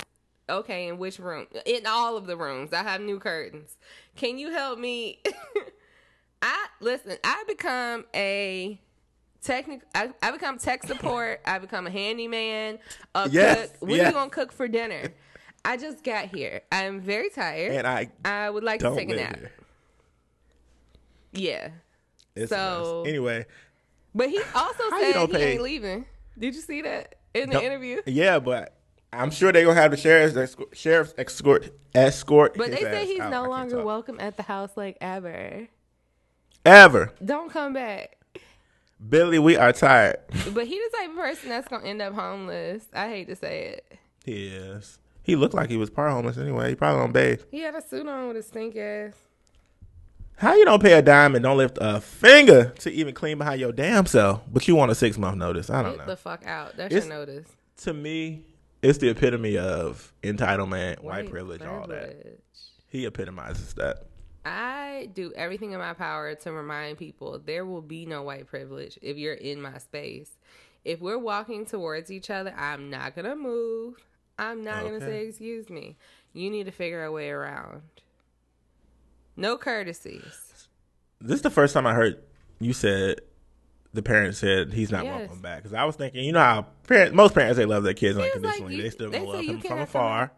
[0.51, 1.47] Okay, in which room?
[1.65, 2.73] In all of the rooms.
[2.73, 3.77] I have new curtains.
[4.17, 5.21] Can you help me?
[6.43, 7.17] I listen.
[7.23, 8.81] I become a
[9.43, 9.83] technic.
[9.95, 11.41] I, I become tech support.
[11.45, 12.79] I become a handyman.
[13.15, 13.83] A Yes, cook.
[13.89, 15.09] What are you gonna cook for dinner?
[15.65, 16.63] I just got here.
[16.73, 17.73] I'm very tired.
[17.73, 19.37] And I I would like to take a nap.
[19.39, 19.51] here.
[21.33, 21.69] Yeah,
[22.35, 23.11] It's So- mess.
[23.11, 23.47] anyway,
[24.15, 26.05] but he also said he pay- ain't leaving.
[26.39, 28.03] Did you see that in the Don't- interview?
[28.07, 28.77] Yeah, but
[29.13, 32.55] I'm sure they gonna have the sheriff's escort, sheriff's escort escort.
[32.57, 33.31] But they say he's out.
[33.31, 33.85] No longer talk.
[33.87, 35.69] welcome at the house like ever.
[36.65, 37.13] ever.
[37.25, 38.17] Don't come back.
[39.09, 40.19] Billy, we are tired.
[40.53, 42.85] But he the type of person that's gonna end up homeless.
[42.95, 43.99] I hate to say it.
[44.25, 44.99] He is.
[45.23, 46.71] He looked like he was part homeless anyway.
[46.71, 47.43] He probably don't bathe.
[47.51, 49.15] He had a suit on with a stink ass.
[50.37, 53.61] How you don't pay a dime and don't lift a finger to even clean behind
[53.61, 55.71] your damn self, but you want a six month notice?
[55.71, 56.07] I don't Get know.
[56.07, 56.77] the fuck out.
[56.77, 57.47] That's It's- your notice.
[57.79, 58.45] to me,
[58.83, 62.39] it's the epitome of entitlement, white, privilege, all that.
[62.89, 64.07] He epitomizes that.
[64.45, 68.99] I do everything in my power to remind people there will be no white privilege
[69.03, 70.31] if you're in my space.
[70.85, 73.95] If we're walking towards each other, I'm not gonna move.
[74.39, 75.97] I'm not gonna say excuse me.
[76.33, 77.83] You need to figure a way around.
[79.37, 80.67] No courtesies.
[81.21, 82.19] This is the first time I heard
[82.59, 83.21] you said
[83.95, 85.21] the parents said he's not Yes.
[85.21, 85.59] welcome back.
[85.59, 88.25] Because I was thinking, you know how parents, most parents they love their kids was
[88.27, 88.77] like, unconditionally.
[88.77, 90.33] you- they still they love him from cannot come afar.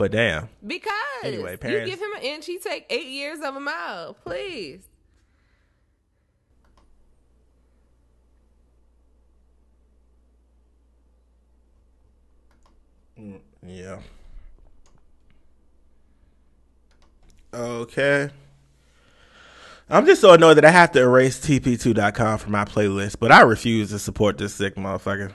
[0.00, 3.60] But damn, Because Anyway, you give him an inch, he take eight years of a
[3.60, 4.14] mile.
[4.24, 4.80] Please.
[13.20, 13.98] Mm, yeah.
[17.52, 18.30] Okay.
[19.90, 23.42] I'm just so annoyed that I have to erase TP2.com from my playlist, but I
[23.42, 25.34] refuse to support this sick motherfucker.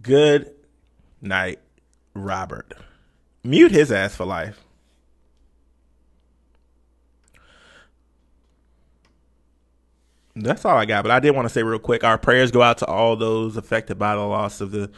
[0.00, 0.54] Good
[1.20, 1.58] night,
[2.14, 2.72] Robert.
[3.44, 4.64] Mute his ass for life.
[10.34, 12.62] That's all I got, but I did want to say real quick our prayers go
[12.62, 14.90] out to all those affected by the loss of the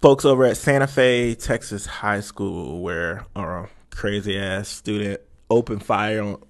[0.00, 5.20] folks over at Santa Fe, Texas High School, where a crazy ass student
[5.50, 6.42] opened fire on,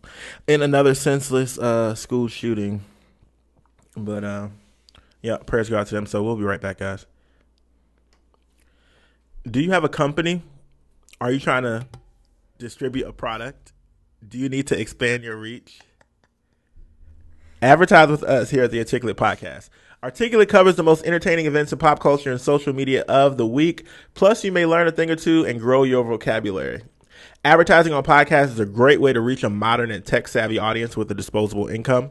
[0.46, 2.82] in another senseless uh, school shooting.
[3.96, 4.48] But uh,
[5.20, 6.06] yeah, prayers go out to them.
[6.06, 7.06] So we'll be right back, guys.
[9.48, 10.42] Do you have a company?
[11.20, 11.86] Are you trying to
[12.58, 13.72] distribute a product?
[14.26, 15.80] Do you need to expand your reach?
[17.62, 19.70] Advertise with us here at the Articulate Podcast.
[20.02, 23.86] Articulate covers the most entertaining events in pop culture and social media of the week.
[24.12, 26.82] Plus, you may learn a thing or two and grow your vocabulary.
[27.44, 30.96] Advertising on podcasts is a great way to reach a modern and tech savvy audience
[30.96, 32.10] with a disposable income.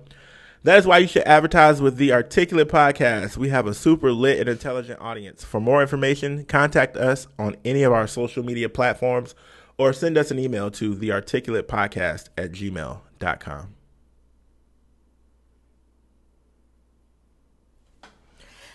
[0.63, 3.35] That is why you should advertise with the Articulate Podcast.
[3.35, 5.43] We have a super lit and intelligent audience.
[5.43, 9.35] For more information, contact us on any of our social media platforms
[9.77, 13.75] or send us an email to thearticulatepodcast at gmail.com.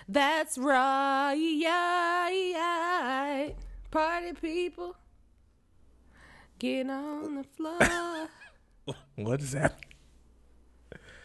[0.06, 1.34] That's right.
[3.90, 4.94] Party people.
[6.58, 7.78] Get on the floor.
[9.16, 9.78] What is that?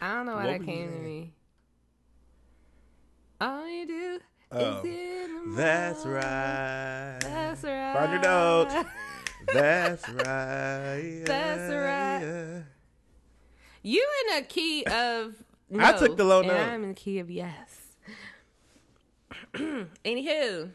[0.00, 1.32] I don't know why What that came to me.
[3.40, 4.18] All you do
[4.52, 7.18] Oh, is um, in the That's right.
[7.20, 7.94] That's right.
[7.96, 8.74] Find your notes.
[9.52, 11.22] That's right.
[11.26, 12.62] That's right.
[13.82, 15.34] You in a key of
[15.70, 16.56] no, I took the low and note.
[16.60, 17.80] I'm in the key of yes.
[19.54, 20.70] Anywho,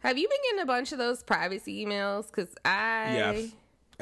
[0.00, 2.26] have you been getting a bunch of those privacy emails?
[2.26, 3.52] Because I Yeah, I've- I've seen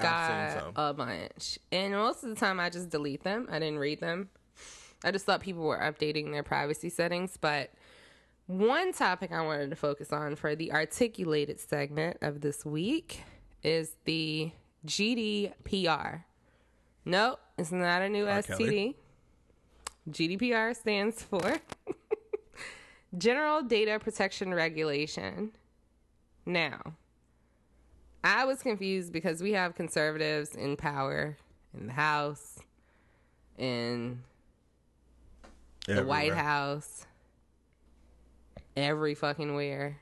[0.02, 3.48] got a bunch, and most of the time I just delete them.
[3.50, 4.28] I didn't read them.
[5.04, 7.70] I just thought people were updating their privacy settings, but.
[8.46, 13.22] One topic I wanted to focus on for the articulated segment of this week
[13.62, 14.50] is the
[14.84, 16.24] GDPR.
[17.04, 18.42] Nope, it's not a new R.
[18.42, 18.58] STD.
[18.58, 18.96] Kelly.
[20.10, 21.58] GDPR stands for
[23.18, 25.52] General Data Protection Regulation.
[26.46, 26.80] Now,
[28.22, 31.36] I was confused because we have conservatives in power
[31.74, 32.58] in the House,
[33.56, 34.22] in
[35.86, 37.06] the White House,
[38.76, 39.98] every fucking where.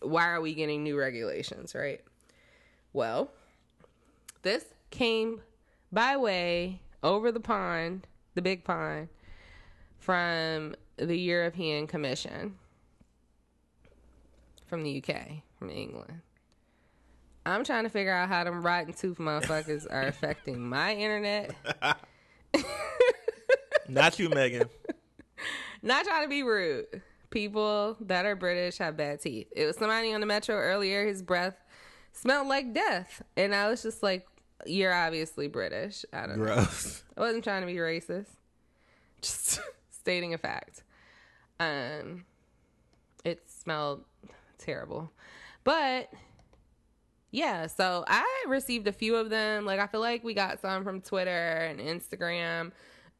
[0.00, 2.00] Why are we getting new regulations, right?
[2.92, 3.30] Well,
[4.42, 5.40] this came
[5.92, 9.08] by way over the pond, the big pond,
[9.98, 12.56] from the European Commission
[14.66, 16.20] from the UK, from England.
[17.46, 21.54] I'm trying to figure out how them rotten tooth motherfuckers are affecting my internet.
[23.88, 24.68] Not you, Meghan.
[25.82, 26.86] Not trying to be rude.
[27.30, 29.48] People that are British have bad teeth.
[29.54, 31.56] It was somebody on the metro earlier, his breath
[32.12, 33.22] smelled like death.
[33.36, 34.26] And I was just like,
[34.64, 36.06] You're obviously British.
[36.12, 36.44] I don't know.
[36.44, 37.02] Gross.
[37.16, 38.28] I wasn't trying to be racist.
[39.20, 40.82] Just stating a fact.
[41.60, 42.24] Um,
[43.24, 44.04] it smelled
[44.58, 45.12] terrible,
[45.62, 46.10] but
[47.34, 47.66] yeah.
[47.66, 49.66] So I received a few of them.
[49.66, 52.70] Like I feel like we got some from Twitter and Instagram,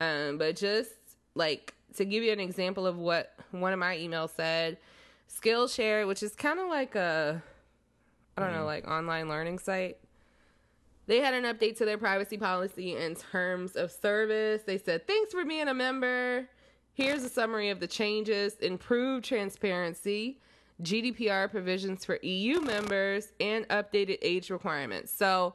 [0.01, 0.93] um, but just
[1.35, 4.79] like to give you an example of what one of my emails said,
[5.29, 7.43] Skillshare, which is kind of like a,
[8.37, 9.99] I don't know, like online learning site.
[11.07, 14.63] They had an update to their privacy policy in terms of service.
[14.63, 16.49] They said, thanks for being a member.
[16.93, 20.39] Here's a summary of the changes improved transparency,
[20.83, 25.13] GDPR provisions for EU members, and updated age requirements.
[25.13, 25.55] So,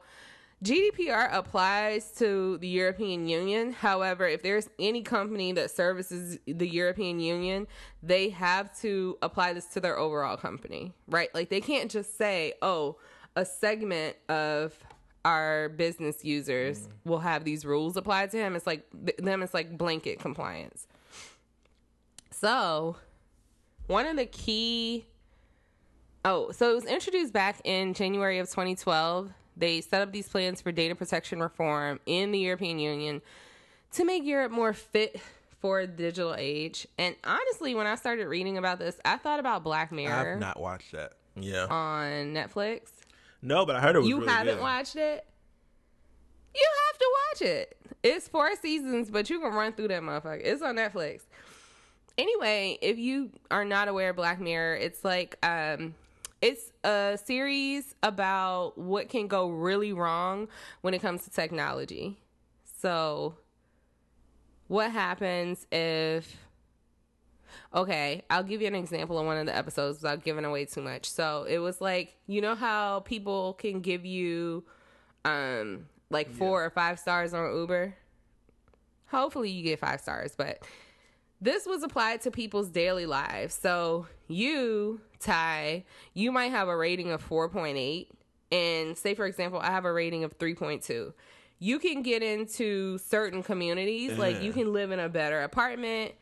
[0.62, 3.72] GDPR applies to the European Union.
[3.72, 7.66] However, if there's any company that services the European Union,
[8.02, 11.34] they have to apply this to their overall company, right?
[11.34, 12.98] Like they can't just say, oh,
[13.36, 14.74] a segment of
[15.24, 17.08] our business users mm-hmm.
[17.08, 18.54] will have these rules applied to him.
[18.54, 18.84] It's like
[19.18, 20.86] them, it's like blanket compliance.
[22.30, 22.96] So,
[23.90, 25.04] one of the key
[26.24, 29.30] Oh, so it was introduced back in January of 2012.
[29.56, 33.22] They set up these plans for data protection reform in the European Union
[33.92, 35.18] to make Europe more fit
[35.60, 36.86] for the digital age.
[36.98, 40.60] And honestly, when I started reading about this, I thought about Black Mirror I've not
[40.60, 41.12] watched that.
[41.36, 41.64] Yeah.
[41.70, 42.90] on Netflix.
[43.40, 44.62] no, but I heard it was You really haven't good.
[44.62, 45.24] watched it?
[46.54, 47.76] You have to watch it.
[48.02, 50.42] It's four seasons, but you can run through that motherfucker.
[50.44, 51.22] It's on Netflix.
[52.20, 55.94] Anyway, if you are not aware of Black Mirror, it's like um
[56.42, 60.46] it's a series about what can go really wrong
[60.82, 62.18] when it comes to technology.
[62.78, 63.36] So
[64.68, 66.36] what happens if
[67.74, 70.82] Okay, I'll give you an example of one of the episodes without giving away too
[70.82, 71.08] much.
[71.08, 74.62] So it was like, you know how people can give you
[75.24, 77.94] um like four or five stars on Uber?
[79.06, 80.62] Hopefully you get five stars, but
[81.40, 83.54] this was applied to people's daily lives.
[83.54, 85.84] So you, Ty,
[86.14, 88.06] you might have a rating of 4.8
[88.52, 91.12] and say for example, I have a rating of 3.2.
[91.58, 96.12] You can get into certain communities, like you can live in a better apartment,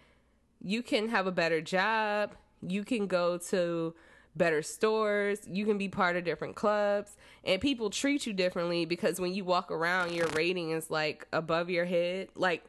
[0.60, 3.94] you can have a better job, you can go to
[4.34, 9.20] better stores, you can be part of different clubs, and people treat you differently because
[9.20, 12.28] when you walk around, your rating is like above your head.
[12.34, 12.64] Like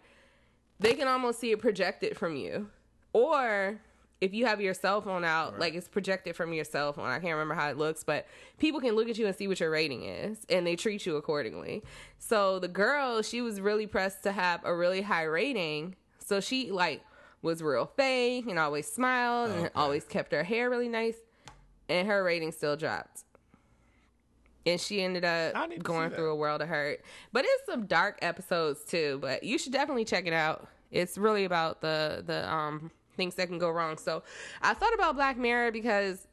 [0.79, 2.69] they can almost see it projected from you.
[3.13, 3.79] Or
[4.21, 7.05] if you have your cell phone out, like it's projected from your cell phone.
[7.07, 8.27] I can't remember how it looks, but
[8.57, 11.15] people can look at you and see what your rating is and they treat you
[11.15, 11.83] accordingly.
[12.17, 15.95] So the girl, she was really pressed to have a really high rating.
[16.19, 17.01] So she like
[17.41, 21.15] was real fake and always smiled and always kept her hair really nice
[21.87, 23.23] and her rating still dropped.
[24.65, 27.01] And she ended up going through a world of hurt.
[27.31, 30.67] But it's some dark episodes too, but you should definitely check it out.
[30.91, 33.97] It's really about the the um things that can go wrong.
[33.97, 34.23] So
[34.61, 36.27] I thought about Black Mirror because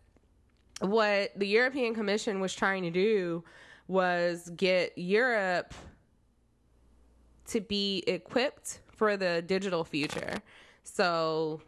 [0.81, 3.43] what the European Commission was trying to do
[3.89, 5.75] was get Europe
[7.49, 10.43] to be equipped for the digital future.
[10.83, 11.61] So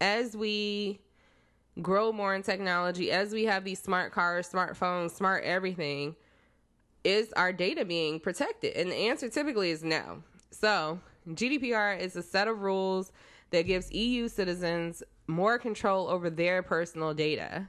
[0.00, 1.00] as we
[1.80, 6.16] grow more in technology, as we have these smart cars, smartphones, smart everything,
[7.04, 8.76] is our data being protected?
[8.76, 10.22] And the answer typically is no.
[10.50, 13.12] So, GDPR is a set of rules
[13.50, 17.68] that gives EU citizens more control over their personal data.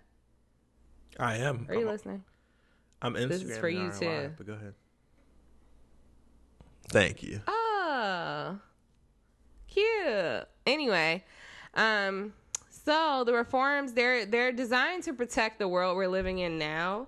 [1.20, 1.66] I am.
[1.70, 2.24] Are you I'm, listening?
[3.02, 3.30] I'm Instagram.
[3.30, 4.32] This is for you, too.
[4.38, 4.74] But go ahead.
[6.90, 7.42] Thank you.
[7.48, 8.60] Oh,
[9.68, 10.48] cute.
[10.66, 11.24] Anyway,
[11.76, 12.34] um,
[12.86, 17.08] so the reforms they're they're designed to protect the world we're living in now,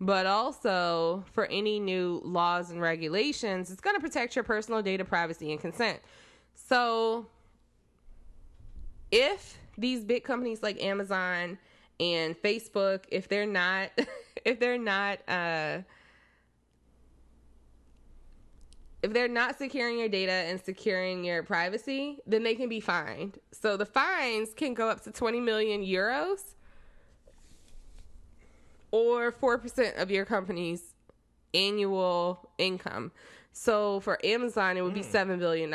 [0.00, 5.04] but also for any new laws and regulations, it's going to protect your personal data
[5.04, 6.00] privacy and consent.
[6.54, 7.26] So,
[9.10, 11.58] if these big companies like Amazon
[12.00, 13.90] and Facebook, if they're not,
[14.44, 15.78] if they're not, uh,
[19.06, 23.38] if they're not securing your data and securing your privacy, then they can be fined.
[23.52, 26.40] So the fines can go up to 20 million euros
[28.90, 30.82] or 4% of your company's
[31.54, 33.12] annual income.
[33.52, 35.16] So for Amazon, it would be hmm.
[35.16, 35.72] $7 billion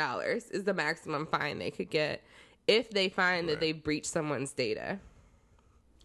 [0.50, 2.22] is the maximum fine they could get
[2.68, 4.98] if they find that they breached someone's data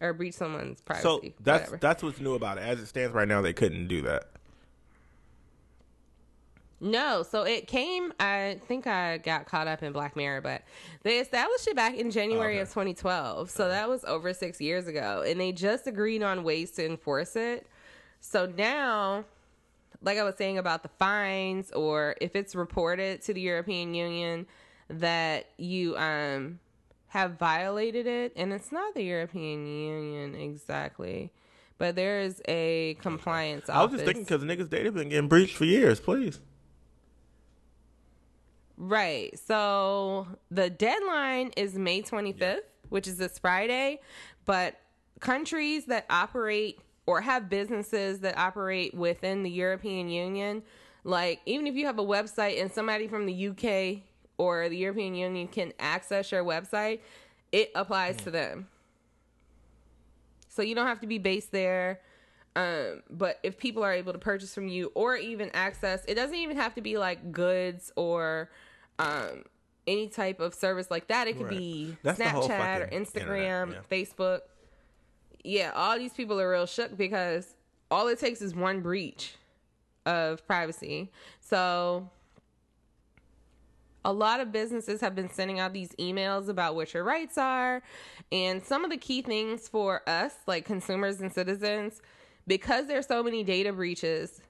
[0.00, 1.02] or breached someone's privacy.
[1.02, 1.76] So that's whatever.
[1.76, 2.62] that's what's new about it.
[2.62, 4.30] As it stands right now, they couldn't do that.
[6.80, 8.12] No, so it came.
[8.20, 10.62] I think I got caught up in Black Mirror, but
[11.02, 12.60] they established it back in January Okay.
[12.60, 13.50] of 2012.
[13.50, 17.34] So that was over six years ago, and they just agreed on ways to enforce
[17.34, 17.66] it.
[18.20, 19.24] So now,
[20.02, 24.46] like I was saying about the fines, or if it's reported to the European Union,
[24.88, 26.60] that you um
[27.08, 31.32] have violated it, and it's not the European Union exactly,
[31.78, 33.68] but there is a compliance.
[33.68, 35.98] I was just thinking because niggas' data have been getting breached for years.
[36.00, 36.38] Please.
[38.78, 39.36] Right.
[39.46, 42.56] So the deadline is May 25th, yeah.
[42.88, 44.00] which is this Friday.
[44.44, 44.76] But
[45.20, 50.62] countries that operate or have businesses that operate within the European Union,
[51.02, 54.04] like even if you have a website and somebody from the UK
[54.38, 57.00] or the European Union can access your website,
[57.50, 58.24] it applies mm.
[58.24, 58.68] to them.
[60.48, 62.00] So you don't have to be based there.
[62.56, 66.34] Um, but if people are able to purchase from you or even access, it doesn't
[66.36, 68.50] even have to be like goods or
[68.98, 69.44] um,
[69.86, 71.28] any type of service like that.
[71.28, 71.58] It could right.
[71.58, 73.78] be That's Snapchat or Instagram, yeah.
[73.90, 74.40] Facebook.
[75.44, 77.54] Yeah, all these people are real shook because
[77.90, 79.36] all it takes is one breach
[80.04, 81.10] of privacy.
[81.40, 82.10] So
[84.04, 87.82] a lot of businesses have been sending out these emails about what your rights are
[88.32, 92.00] and some of the key things for us like consumers and citizens
[92.48, 94.40] because there's so many data breaches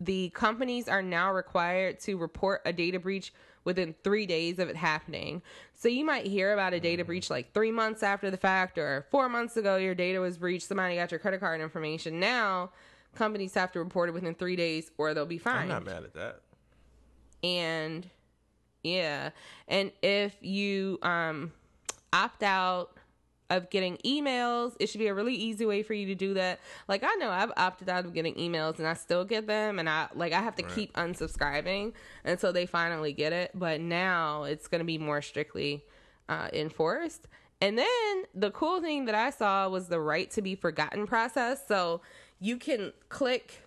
[0.00, 3.32] the companies are now required to report a data breach
[3.64, 5.40] within three days of it happening.
[5.72, 9.06] So you might hear about a data breach like three months after the fact, or
[9.10, 12.20] four months ago, your data was breached, somebody got your credit card information.
[12.20, 12.70] Now,
[13.14, 15.72] companies have to report it within three days or they'll be fined.
[15.72, 16.40] I'm not mad at that.
[17.42, 18.08] And
[18.82, 19.30] yeah,
[19.68, 21.52] and if you um,
[22.12, 22.93] opt out
[23.56, 24.74] of getting emails.
[24.80, 26.60] It should be a really easy way for you to do that.
[26.88, 29.88] Like I know I've opted out of getting emails and I still get them and
[29.88, 30.74] I like I have to right.
[30.74, 31.92] keep unsubscribing
[32.24, 33.52] until they finally get it.
[33.54, 35.84] But now it's going to be more strictly
[36.28, 37.28] uh, enforced.
[37.60, 41.66] And then the cool thing that I saw was the right to be forgotten process.
[41.66, 42.02] So
[42.40, 43.64] you can click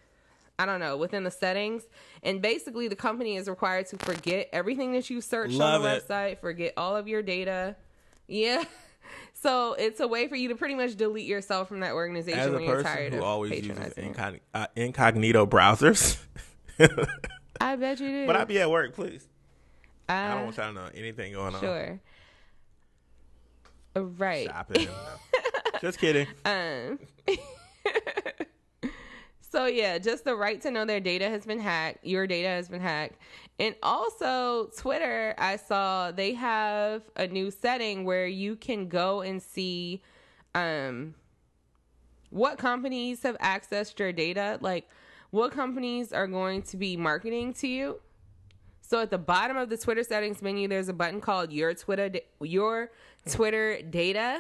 [0.60, 1.84] I don't know, within the settings.
[2.24, 5.98] And basically, the company is required to forget everything that you searched Love on the
[5.98, 6.08] it.
[6.08, 7.76] website, forget all of your data.
[8.28, 8.64] Yeah.
[9.42, 12.48] So it's a way for you to pretty much delete yourself from that organization As
[12.48, 13.94] a when you're tired who of always uses
[14.54, 16.18] uh, incognito browsers.
[17.62, 18.28] I bet you do.
[18.28, 19.28] But I'd be at work, please.
[20.10, 21.62] Uh, I don't want y'all to know anything going on.
[21.62, 22.00] Sure.
[23.96, 24.48] Right.
[24.48, 24.88] Shopping.
[25.82, 26.28] Just kidding.
[26.46, 27.00] Um.
[29.58, 32.06] So yeah, just the right to know their data has been hacked.
[32.06, 33.16] Your data has been hacked.
[33.58, 39.42] And also Twitter, I saw they have a new setting where you can go and
[39.42, 40.04] see
[40.54, 41.16] um
[42.30, 44.88] what companies have accessed your data, like
[45.32, 48.00] what companies are going to be marketing to you.
[48.82, 52.12] So at the bottom of the Twitter settings menu there's a button called your Twitter
[52.42, 52.92] your
[53.28, 54.40] Twitter data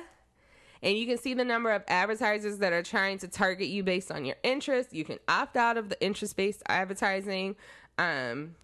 [0.81, 4.11] and you can see the number of advertisers that are trying to target you based
[4.11, 4.93] on your interest.
[4.93, 7.55] You can opt out of the interest based advertising.
[7.97, 8.55] Um,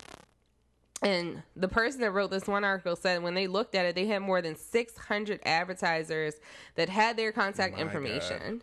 [1.02, 4.08] and the person that wrote this one article said when they looked at it, they
[4.08, 6.36] had more than 600 advertisers
[6.76, 8.40] that had their contact information.
[8.40, 8.62] God.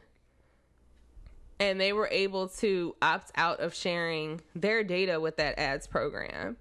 [1.59, 6.57] And they were able to opt out of sharing their data with that ads program.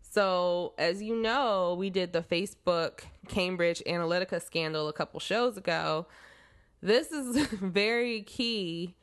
[0.00, 6.06] So, as you know, we did the Facebook Cambridge Analytica scandal a couple shows ago.
[6.86, 8.94] This is very key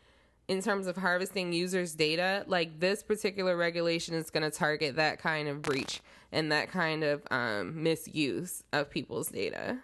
[0.47, 2.45] in terms of harvesting users' data.
[2.47, 5.99] Like this particular regulation is going to target that kind of breach
[6.31, 9.79] and that kind of um, misuse of people's data.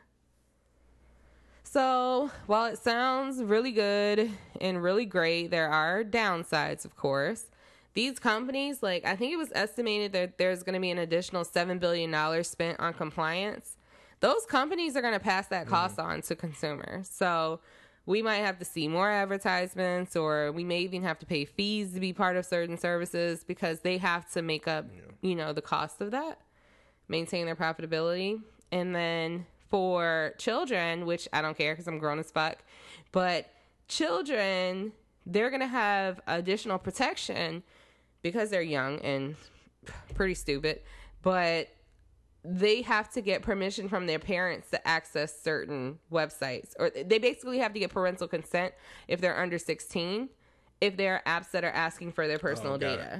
[1.64, 4.32] So, while it sounds really good
[4.62, 7.48] and really great, there are downsides, of course.
[7.96, 11.44] These companies, like, I think it was estimated that there's going to be an additional
[11.44, 13.76] $7 billion spent on compliance.
[14.22, 16.10] Those companies are going to pass that cost mm-hmm.
[16.10, 17.10] on to consumers.
[17.10, 17.60] So,
[18.10, 21.94] we might have to see more advertisements or we may even have to pay fees
[21.94, 25.02] to be part of certain services because they have to make up yeah.
[25.22, 26.40] you know the cost of that
[27.08, 28.42] maintain their profitability
[28.72, 32.58] and then for children which i don't care because i'm grown as fuck
[33.12, 33.54] but
[33.88, 34.92] children
[35.28, 37.62] they're going to have additional protection
[38.24, 39.36] because they're young and
[40.16, 40.82] pretty stupid
[41.22, 41.70] but
[42.44, 46.74] they have to get permission from their parents to access certain websites.
[46.80, 48.74] Or they basically have to get parental consent
[49.08, 50.30] if they're under 16
[50.82, 53.14] if there are apps that are asking for their personal oh, data.
[53.14, 53.20] it.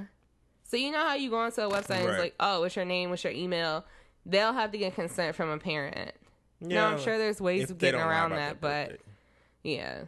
[0.64, 2.00] so you know how you go onto a website right.
[2.00, 3.10] and it's like oh what's your name?
[3.10, 3.84] What's your email?
[4.26, 6.12] They'll have to get consent from a parent.
[6.60, 8.98] Yeah, no i'm sure there's ways of getting around that but
[9.62, 10.04] yeah.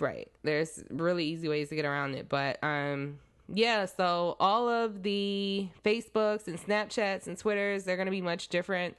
[0.00, 0.30] Right.
[0.44, 3.18] There's really easy ways to get around it but um
[3.52, 8.48] yeah, so all of the Facebooks and Snapchats and Twitters, they're going to be much
[8.48, 8.96] different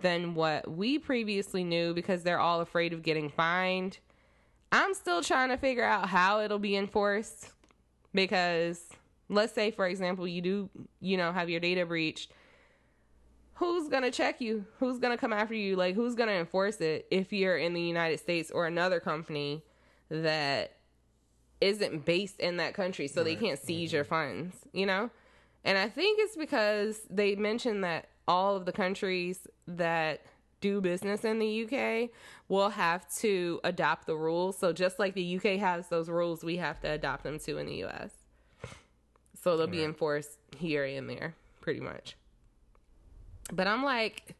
[0.00, 3.98] than what we previously knew because they're all afraid of getting fined.
[4.70, 7.50] I'm still trying to figure out how it'll be enforced
[8.12, 8.88] because
[9.28, 10.70] let's say for example you do,
[11.00, 12.30] you know, have your data breached.
[13.54, 14.66] who's gonna check you?
[14.78, 15.76] Who's gonna come after you?
[15.76, 19.62] Like who's gonna enforce it if you're in the United States or another company
[20.10, 20.75] that
[21.66, 24.14] isn't based in that country, so they can't seize your mm-hmm.
[24.14, 25.10] funds, you know?
[25.64, 30.22] And I think it's because they mentioned that all of the countries that
[30.60, 32.10] do business in the UK
[32.48, 34.56] will have to adopt the rules.
[34.56, 37.66] So just like the UK has those rules, we have to adopt them too in
[37.66, 38.12] the US.
[39.42, 42.16] So they'll be enforced here and there, pretty much.
[43.52, 44.34] But I'm like,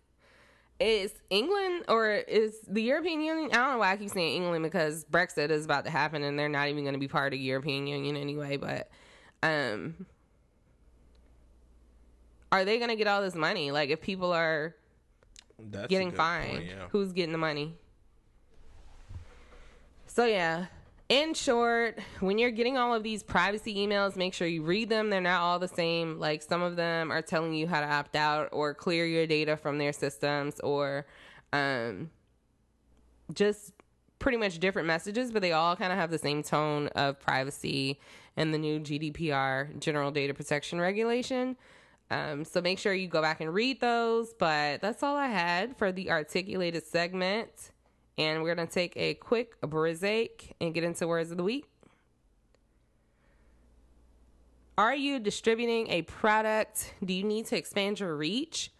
[0.78, 3.50] is England or is the European Union?
[3.52, 6.38] I don't know why I keep saying England because Brexit is about to happen and
[6.38, 8.56] they're not even going to be part of the European Union anyway.
[8.56, 8.88] But
[9.42, 10.06] um,
[12.52, 13.70] are they going to get all this money?
[13.70, 14.74] Like, if people are
[15.58, 16.88] That's getting fined, yeah.
[16.90, 17.74] who's getting the money?
[20.06, 20.66] So yeah.
[21.08, 25.08] In short, when you're getting all of these privacy emails, make sure you read them.
[25.08, 26.18] They're not all the same.
[26.18, 29.56] Like some of them are telling you how to opt out or clear your data
[29.56, 31.06] from their systems or
[31.52, 32.10] um
[33.32, 33.72] just
[34.18, 38.00] pretty much different messages, but they all kind of have the same tone of privacy
[38.36, 41.56] and the new GDPR, General Data Protection Regulation.
[42.10, 44.34] Um, so make sure you go back and read those.
[44.34, 47.72] But that's all I had for the articulated segment.
[48.18, 51.66] And we're going to take a quick break and get into words of the week.
[54.78, 56.94] Are you distributing a product?
[57.04, 58.70] Do you need to expand your reach?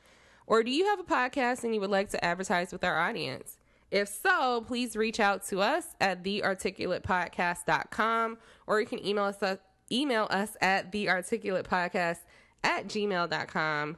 [0.46, 3.56] Or do you have a podcast and you would like to advertise with our audience?
[3.90, 9.58] If so, please reach out to us at thearticulatepodcast.com or you can email us,
[9.90, 12.18] email us at thearticulatepodcast
[12.62, 13.96] at gmail.com.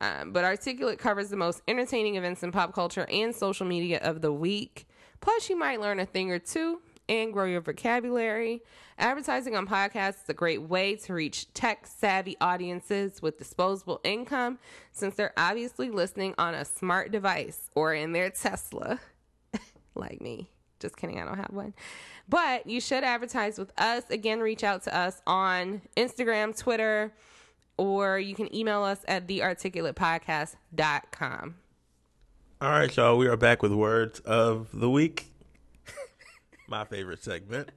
[0.00, 4.20] Um, but Articulate covers the most entertaining events in pop culture and social media of
[4.20, 4.86] the week.
[5.20, 8.62] Plus, you might learn a thing or two and grow your vocabulary.
[8.98, 14.58] Advertising on podcasts is a great way to reach tech savvy audiences with disposable income
[14.92, 19.00] since they're obviously listening on a smart device or in their Tesla,
[19.94, 20.50] like me.
[20.80, 21.74] Just kidding, I don't have one.
[22.28, 24.04] But you should advertise with us.
[24.10, 27.12] Again, reach out to us on Instagram, Twitter,
[27.78, 31.54] or you can email us at thearticulatepodcast.com.
[32.60, 33.16] All right, y'all.
[33.16, 35.26] We are back with words of the week.
[36.68, 37.70] My favorite segment.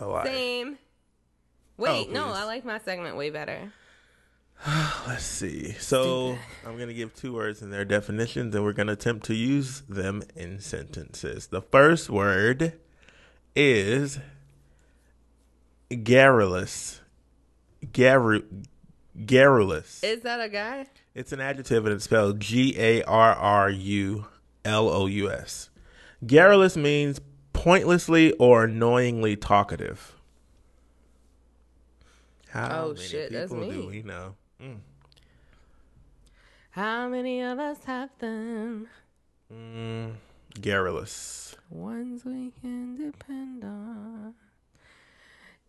[0.00, 0.78] Oh, I, Same.
[1.76, 2.32] Wait, Oh, no.
[2.32, 3.72] I like my segment way better.
[5.06, 5.72] let's see.
[5.72, 9.82] So I'm gonna give two words and their definitions, and we're gonna attempt to use
[9.88, 11.48] them in sentences.
[11.48, 12.74] The first word
[13.56, 14.18] is
[16.04, 16.99] garrulous.
[17.86, 18.44] Garru,
[19.26, 20.02] garrulous.
[20.04, 20.86] Is that a guy?
[21.14, 24.26] It's an adjective and it's spelled G A R R U
[24.64, 25.70] L O U S.
[26.26, 27.20] Garrulous means
[27.52, 30.14] pointlessly or annoyingly talkative.
[32.50, 33.86] How Oh, many shit, that's people do me.
[33.86, 34.34] we know?
[34.62, 34.78] Mm.
[36.70, 38.88] How many of us have them?
[39.52, 40.14] Mm,
[40.60, 41.56] garrulous.
[41.70, 44.34] Ones we can depend on.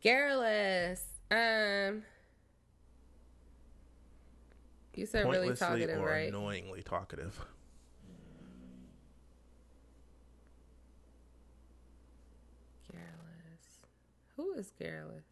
[0.04, 1.04] Garrulous.
[1.32, 2.04] Um.
[4.94, 6.28] You said really talkative, or right?
[6.28, 7.40] annoyingly talkative.
[12.92, 13.86] Garrulous.
[14.36, 15.24] Who is garrulous?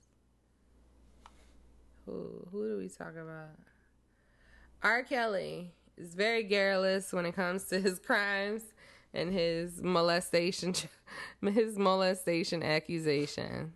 [2.06, 3.50] Who who do we talk about?
[4.82, 5.04] R.
[5.04, 8.64] Kelly is very garrulous when it comes to his crimes
[9.14, 10.74] and his molestation
[11.42, 13.74] his molestation accusation.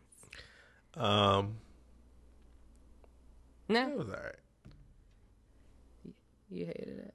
[0.96, 1.58] Um,
[3.76, 6.14] it was all right.
[6.50, 7.14] you hated it.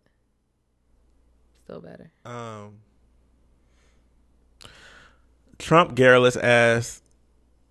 [1.64, 2.10] Still better.
[2.24, 2.78] Um,
[5.58, 7.02] Trump garrulous ass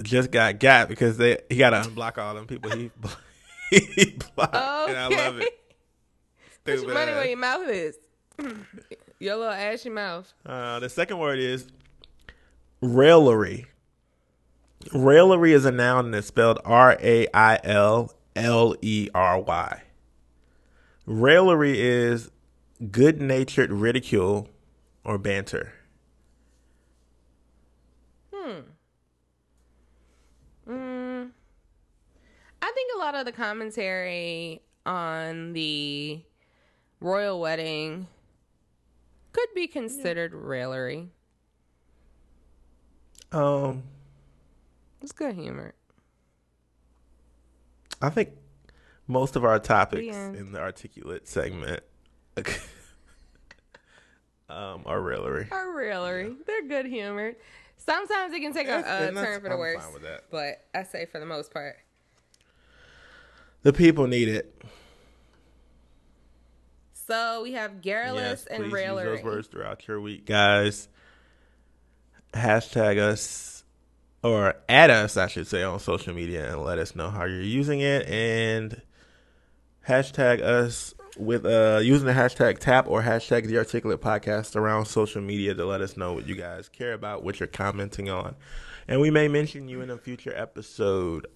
[0.03, 2.91] just got got because they he got to unblock all them people he
[3.71, 4.55] he blocked,
[4.89, 5.49] and I love it.
[6.63, 7.15] Put your money ass.
[7.15, 7.97] where your mouth is.
[9.19, 10.31] your little ashy mouth.
[10.45, 11.67] Uh, the second word is
[12.81, 13.65] raillery.
[14.93, 19.81] Raillery is a noun and it's spelled R A I L L E R Y.
[21.05, 22.31] Raillery is
[22.91, 24.49] good natured ridicule
[25.03, 25.73] or banter.
[28.33, 28.59] Hmm.
[30.69, 31.31] Mm,
[32.61, 36.21] I think a lot of the commentary on the
[36.99, 38.07] royal wedding
[39.31, 41.09] could be considered raillery.
[43.31, 43.83] Um,
[45.01, 45.73] It's good humor.
[48.01, 48.29] I think
[49.07, 51.81] most of our topics in the articulate segment
[54.49, 55.47] um, are raillery.
[55.51, 56.35] Or raillery.
[56.45, 57.35] They're good humored.
[57.77, 59.83] Sometimes it can take a, a turn for the I'm worse.
[59.83, 60.25] fine with that.
[60.29, 61.77] But I say for the most part.
[63.63, 64.61] The people need it.
[66.93, 69.11] So we have garrulous and please raillery.
[69.11, 70.89] Use those words throughout your week, guys.
[72.33, 73.56] Hashtag us
[74.27, 77.41] or at us, I should say, on social media and let us know how you're
[77.41, 78.81] using it and
[79.87, 85.21] hashtag us with uh using the hashtag tap or hashtag the articulate podcast around social
[85.21, 88.35] media to let us know what you guys care about, what you're commenting on.
[88.87, 91.27] And we may mention you in a future episode.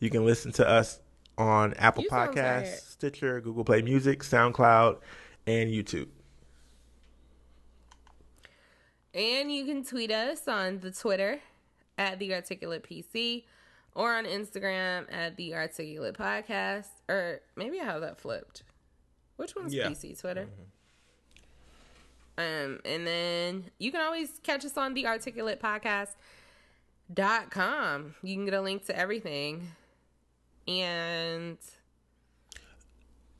[0.00, 1.00] You can listen to us
[1.38, 2.10] on Apple You.
[2.10, 4.98] Podcasts, Stitcher, Google Play Music, SoundCloud,
[5.46, 6.08] and YouTube.
[9.14, 11.40] And you can tweet us on the Twitter
[12.00, 13.44] at the Articulate PC
[13.94, 16.86] or on Instagram at the Articulate Podcast.
[17.08, 18.62] Or maybe I have that flipped.
[19.36, 19.88] Which one's Yeah.
[19.88, 20.18] PC?
[20.18, 20.48] Twitter.
[22.38, 26.14] Um, and then you can always catch us on the Articulate Podcast
[27.12, 28.14] dot com.
[28.22, 29.68] You can get a link to everything.
[30.66, 31.58] And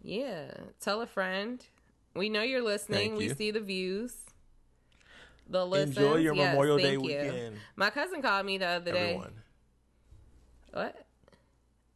[0.02, 0.50] yeah,
[0.80, 1.64] tell a friend.
[2.14, 3.10] We know you're listening.
[3.16, 4.14] Thank We see the views.
[5.50, 5.96] The listens.
[5.98, 7.00] Enjoy your Yes, Memorial Day you.
[7.00, 8.98] weekend, My cousin called me the other day.
[9.14, 9.32] everyone.
[10.72, 11.06] What?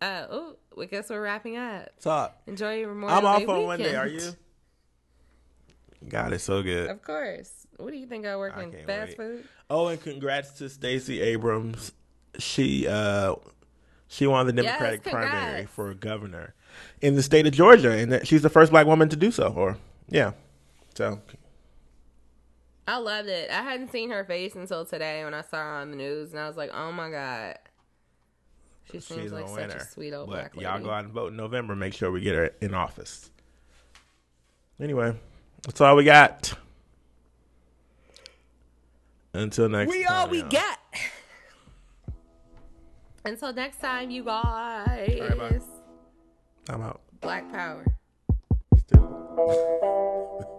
[0.03, 1.89] Uh, oh, I guess we're wrapping up.
[2.01, 2.37] Talk.
[2.47, 3.95] Enjoy your Memorial I'm Day off on Monday.
[3.97, 4.33] Are you?
[6.09, 6.91] God, it's so good.
[6.91, 7.67] Of course.
[7.79, 9.17] What do you think I work I in fast wait.
[9.17, 9.45] food?
[9.71, 11.93] Oh, and congrats to Stacey Abrams.
[12.39, 13.37] She uh
[14.09, 15.31] she won the Democratic congrats.
[15.31, 16.55] primary for governor
[17.01, 19.49] in the state of Georgia, and that she's the first black woman to do so.
[19.57, 19.79] Or
[20.09, 20.33] yeah,
[20.95, 21.21] so
[22.87, 23.51] I loved it.
[23.51, 26.41] I hadn't seen her face until today when I saw her on the news, and
[26.41, 27.59] I was like, "Oh my god,
[28.91, 29.77] she seems she's like a such winner.
[29.77, 31.75] a sweet old but black lady." y'all go out and vote in November.
[31.75, 33.31] Make sure we get her in office.
[34.81, 35.15] Anyway,
[35.63, 36.53] that's all we got.
[39.33, 40.15] Until next we time.
[40.15, 40.49] all we y'all.
[40.49, 40.79] got.
[43.25, 45.19] Until next time, you guys.
[45.19, 45.61] right, bye.
[46.69, 47.01] I'm out.
[47.21, 47.85] Black power.
[48.87, 50.51] Still.